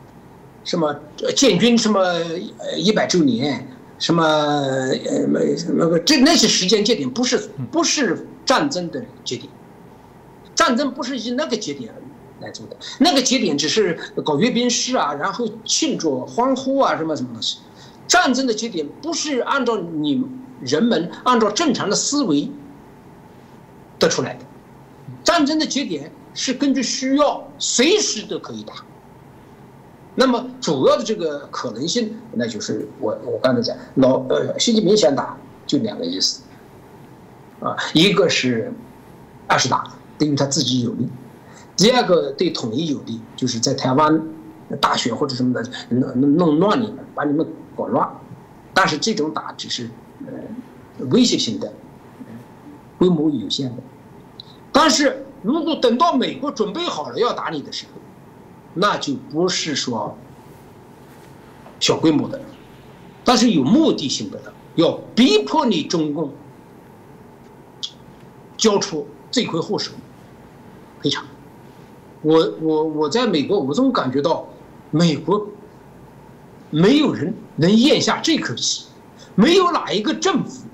[0.65, 0.95] 什么
[1.37, 2.15] 建军什么
[2.77, 3.69] 一百周年，
[3.99, 5.27] 什么呃
[5.75, 9.49] 那个这那些时间节点不是不是战争的节点，
[10.55, 11.93] 战争不是以那个节点。
[12.41, 17.59] 来做的那个节点只是搞阅兵式啊，然后庆祝欢呼啊，什么什么东西。
[18.09, 20.25] 战争的节点不是按照你
[20.61, 22.51] 人们按照正常的思维
[23.99, 24.41] 得出来的，
[25.23, 28.75] 战争的节点是根据需要，随时都可以打。
[30.17, 35.37] 那么主要的这个可能性，那就是我我刚才讲老呃习近平想打
[35.67, 36.43] 就两个意思，
[37.61, 38.73] 啊，一个是
[39.47, 39.89] 二十大
[40.19, 41.09] 对于他自己有利。
[41.81, 44.23] 第二个对统一有利，就是在台湾
[44.83, 48.07] 大选或者什么的弄弄乱你们，把你们搞乱。
[48.75, 49.89] 但是这种打只是
[50.27, 51.73] 呃威胁性的，
[52.99, 53.83] 规模有限的。
[54.71, 58.01] 但是如果等到美国准备好了要打你的时候，
[58.75, 60.19] 那就不是说
[61.81, 62.39] 小规模的，
[63.25, 66.31] 但是有目的性的，要逼迫你中共
[68.59, 69.93] 交出罪魁祸首
[71.01, 71.25] 赔偿。
[72.23, 74.47] 我我我在美国，我总感觉到，
[74.91, 75.47] 美国
[76.69, 78.85] 没有人能咽下这口气，
[79.35, 80.67] 没有哪一个政府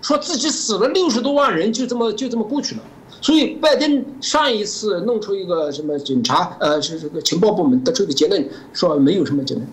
[0.00, 2.80] 说自己死了六十多万人就这么就这么过去了。
[3.20, 9.66] 所以拜登上一次弄出一个什么警察呃是这个情报部门得出一个结论说没有什么结论，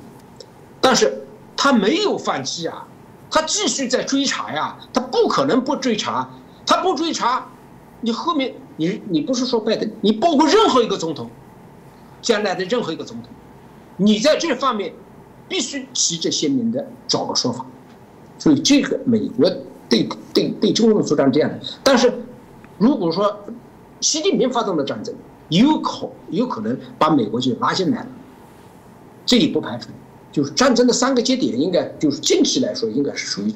[0.82, 2.86] 但是他没有放弃啊，
[3.32, 6.30] 他继续在追查呀，他不可能不追查，
[6.65, 7.47] 他不追查，
[8.01, 8.53] 你后面。
[8.78, 11.30] 你你不是说拜登，你包括任何一个总统，
[12.21, 13.30] 将来的任何一个总统，
[13.97, 14.93] 你在这方面
[15.47, 17.65] 必须旗帜鲜明的找个说法。
[18.39, 19.49] 所以这个美国
[19.88, 22.11] 对对对中共作战这样的，但是
[22.78, 23.39] 如果说
[24.01, 25.13] 习近平发动的战争，
[25.49, 28.07] 有可有可能把美国就拉进来了，
[29.26, 29.89] 这也不排除。
[30.32, 33.53] 就是战争的三个节点，应该就是近期来说应该是属于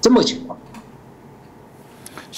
[0.00, 0.58] 这么情况。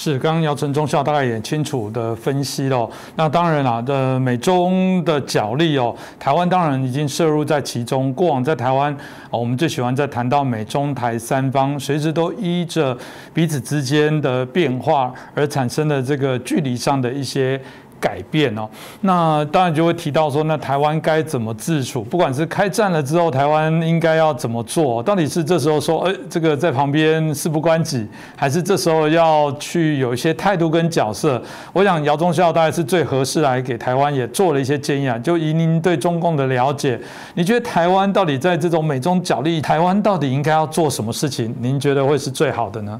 [0.03, 2.89] 是，刚刚姚晨中校大概也清楚的分析了。
[3.15, 8.11] 那当然啦，的美中的角力哦，台湾当然已经涉入在其中。
[8.15, 8.97] 过往在台湾，
[9.29, 12.97] 我们最喜欢在谈到美中台三方，随时都依着
[13.31, 17.61] 彼此之间的变化而产生的这个距离上的一些。
[18.01, 18.67] 改变哦，
[19.01, 22.01] 那当然就会提到说，那台湾该怎么自处？
[22.01, 25.03] 不管是开战了之后，台湾应该要怎么做？
[25.03, 31.39] 到底是这时候说，哎，这个在旁边事不关己，还是这时候要去有一些态度跟角色？
[31.71, 35.15] 我想姚忠孝大概是最合适来给台湾也做了一些建议啊。
[35.19, 36.99] 就以您对中共的了解，
[37.35, 41.55] 你觉得台湾到底在这种美中角力，台湾到底应该要做什么事情？
[41.59, 42.99] 您觉得会是最好的呢？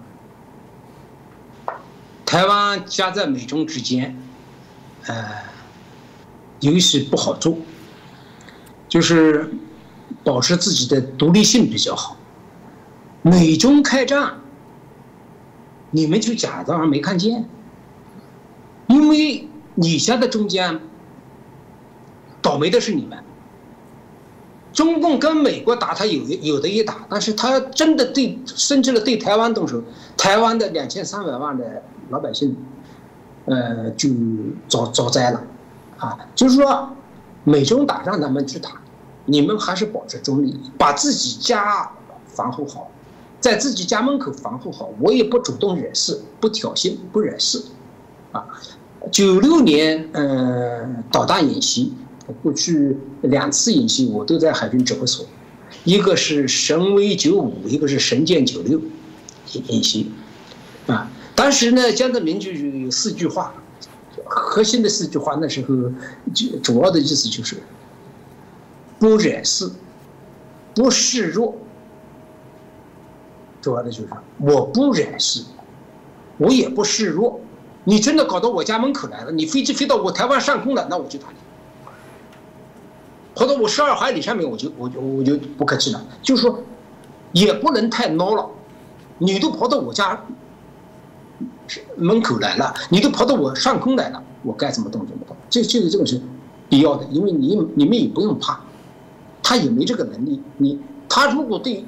[2.23, 4.15] 台湾夹在美中之间。
[5.07, 5.25] 呃，
[6.59, 7.57] 有些不好做，
[8.87, 9.51] 就是
[10.23, 12.17] 保持自己的独立性比较好。
[13.23, 14.39] 美中开战，
[15.91, 17.49] 你们就假装没看见，
[18.87, 20.79] 因为你现在中间
[22.41, 23.17] 倒霉的是你们。
[24.73, 29.83] 中共跟美国打，他有有的一打，但是他真的对，甚至了对台湾动手，
[30.15, 32.55] 台湾的两千三百万的老百姓。
[33.45, 34.09] 呃，就
[34.67, 35.43] 遭遭灾了，
[35.97, 36.89] 啊，就是说，
[37.43, 38.81] 美中打仗他们去打，
[39.25, 41.89] 你们还是保持中立，把自己家
[42.27, 42.91] 防护好，
[43.39, 44.91] 在自己家门口防护好。
[44.99, 47.63] 我也不主动惹事，不挑衅，不惹事，
[48.31, 48.45] 啊，
[49.11, 51.93] 九六年呃导弹演习，
[52.43, 55.25] 过去两次演习我都在海军指挥所，
[55.83, 58.79] 一个是神威九五，一个是神剑九六
[59.67, 60.11] 演习，
[61.33, 63.53] 当时呢，江泽民就有四句话，
[64.25, 65.37] 核心的四句话。
[65.41, 65.67] 那时候
[66.33, 67.57] 就主要的意思就是：
[68.99, 69.71] 不惹事，
[70.75, 71.55] 不示弱。
[73.61, 74.09] 主要的就是
[74.39, 75.43] 我不惹事，
[76.37, 77.39] 我也不示弱。
[77.83, 81.35] 你真的搞到我家门口来了，你飞机飞到我台湾上空了，那我就打你；
[83.33, 86.05] 跑到我十二海里上面，我就我就我就不客气了。
[86.21, 86.63] 就是说，
[87.31, 88.49] 也不能太孬了。
[89.17, 90.23] 你都跑到我家。
[91.95, 95.35] 门口来了，你都跑到我上空来了，我该怎么动怎么动。
[95.49, 96.21] 这、这个、这个是
[96.67, 98.59] 必要的，因为你、你们也不用怕，
[99.41, 100.41] 他也没这个能力。
[100.57, 101.85] 你他如果对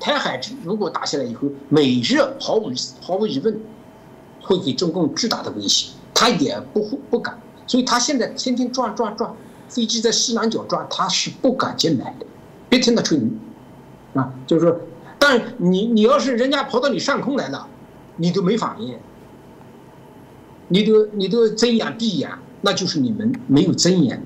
[0.00, 2.70] 台海如果打下来以后，美日毫无
[3.00, 3.60] 毫无疑问
[4.40, 7.38] 会给中共巨大的威胁，他也不会不敢。
[7.66, 9.30] 所以他现在天天转转转，
[9.68, 12.26] 飞机在西南角转，他是不敢进来的。
[12.68, 13.28] 别听他吹牛，
[14.14, 14.76] 啊，就是说，
[15.18, 17.66] 但你你要是人家跑到你上空来了。
[18.18, 18.98] 你都没反应，
[20.68, 24.22] 你都你都睁眼闭眼，那就是你们没有睁眼。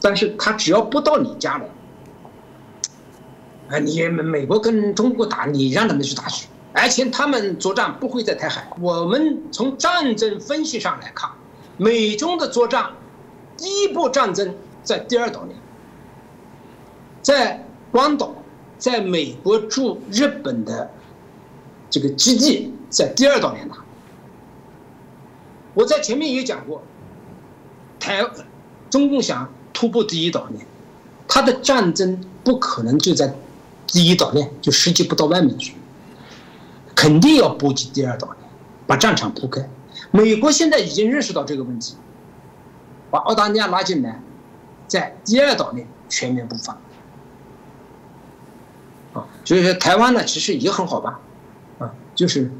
[0.00, 1.68] 但是他只要不到你家来，
[3.70, 8.68] 啊，你美国跟中国打，你让他们去打去，而且他们作战不会在台海。
[8.80, 11.30] 我们从战争分析上来看，
[11.78, 12.90] 美中的作战，
[13.56, 15.56] 第一波战争在第二岛链，
[17.22, 18.34] 在关岛，
[18.76, 20.90] 在美国驻日本的
[21.94, 22.72] 这个基地。
[22.90, 23.76] 在第二岛链打，
[25.74, 26.80] 我在前面也讲过，
[27.98, 28.24] 台
[28.88, 30.64] 中共想突破第一岛链，
[31.26, 33.34] 他的战争不可能就在
[33.88, 35.74] 第一岛链，就实际不到外面去，
[36.94, 38.38] 肯定要波及第二岛链，
[38.86, 39.68] 把战场铺开。
[40.12, 41.96] 美国现在已经认识到这个问题，
[43.10, 44.20] 把澳大利亚拉进来，
[44.86, 46.78] 在第二岛链全面布防。
[49.14, 51.12] 啊，所以说台湾呢，其实也很好办，
[52.14, 52.50] 就是。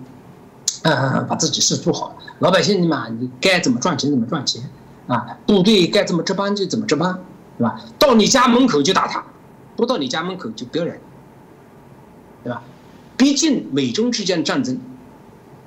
[0.82, 4.62] 嗯，把自己事做好，老百姓你嘛，你该怎么赚钱怎么赚钱，
[5.07, 7.18] 啊，部队该怎么值班就怎么值班，
[7.57, 7.80] 对吧？
[7.98, 9.24] 到你家门口就打他，
[9.76, 11.00] 不到你家门口就不要人，
[12.42, 12.62] 对吧？
[13.16, 14.78] 毕竟美中之间的战争，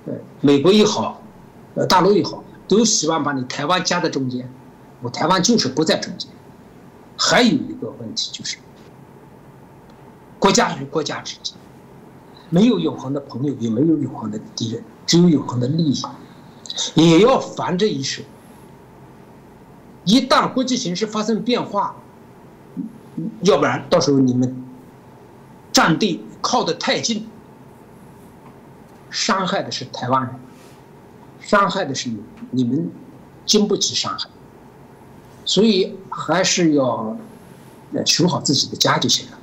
[0.05, 1.19] 呃，美国也好，
[1.73, 4.47] 呃，大陆也好，都希望把你台湾夹在中间，
[5.01, 6.29] 我台湾就是不在中间。
[7.17, 8.57] 还有一个问题就是，
[10.37, 11.55] 国家与国家之间，
[12.49, 14.83] 没有永恒的朋友，也没有永恒的敌人。
[15.05, 16.03] 只有永恒的利益，
[16.95, 18.21] 也要防着一手。
[20.03, 21.95] 一旦国际形势发生变化，
[23.41, 24.65] 要不然到时候你们
[25.71, 27.27] 战队靠得太近，
[29.09, 30.35] 伤害的是台湾人，
[31.39, 32.19] 伤害的是你，
[32.51, 32.91] 你们
[33.45, 34.29] 经不起伤害。
[35.45, 37.17] 所以还是要
[38.05, 39.37] 守好自己的家就行了。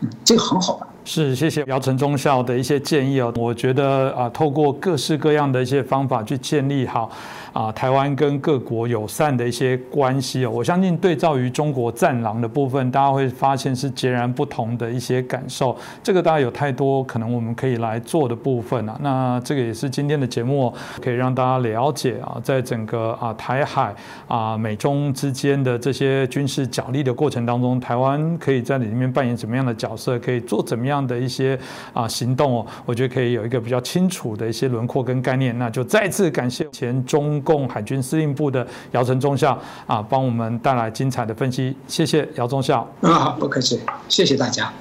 [0.00, 0.85] 嗯，这个很好办。
[1.08, 3.32] 是，谢谢姚晨中校的一些建议哦。
[3.36, 7.08] 我觉得啊，透过各式各样的一些方法去建立好。
[7.56, 15.74] 啊，台湾跟各国友善的一些关系哦，我相信对照于中国战狼的部分，大家会发现是截然不同的一些感受。
[16.02, 18.98] 这个大家有太多可能我们可以来做的部分啊。
[19.00, 23.94] 那这个也是今天的节目可以让大家了解啊，在整个啊台海
[24.28, 31.58] 啊美中之间的这些军事角力的过程当中，台湾可以在里面扮演什么样的角色，可以做怎么样的一些
[31.94, 32.66] 啊行动哦。
[32.84, 35.58] 我觉得可以有一个比较清楚的一些轮廓跟概念。
[35.58, 37.42] 那就再次感谢前中。
[37.46, 42.86] 共海军司令部的姚晨中校啊，帮我们带来精彩的分析，谢谢姚中校。
[43.00, 44.72] 啊，不客气，谢谢大家。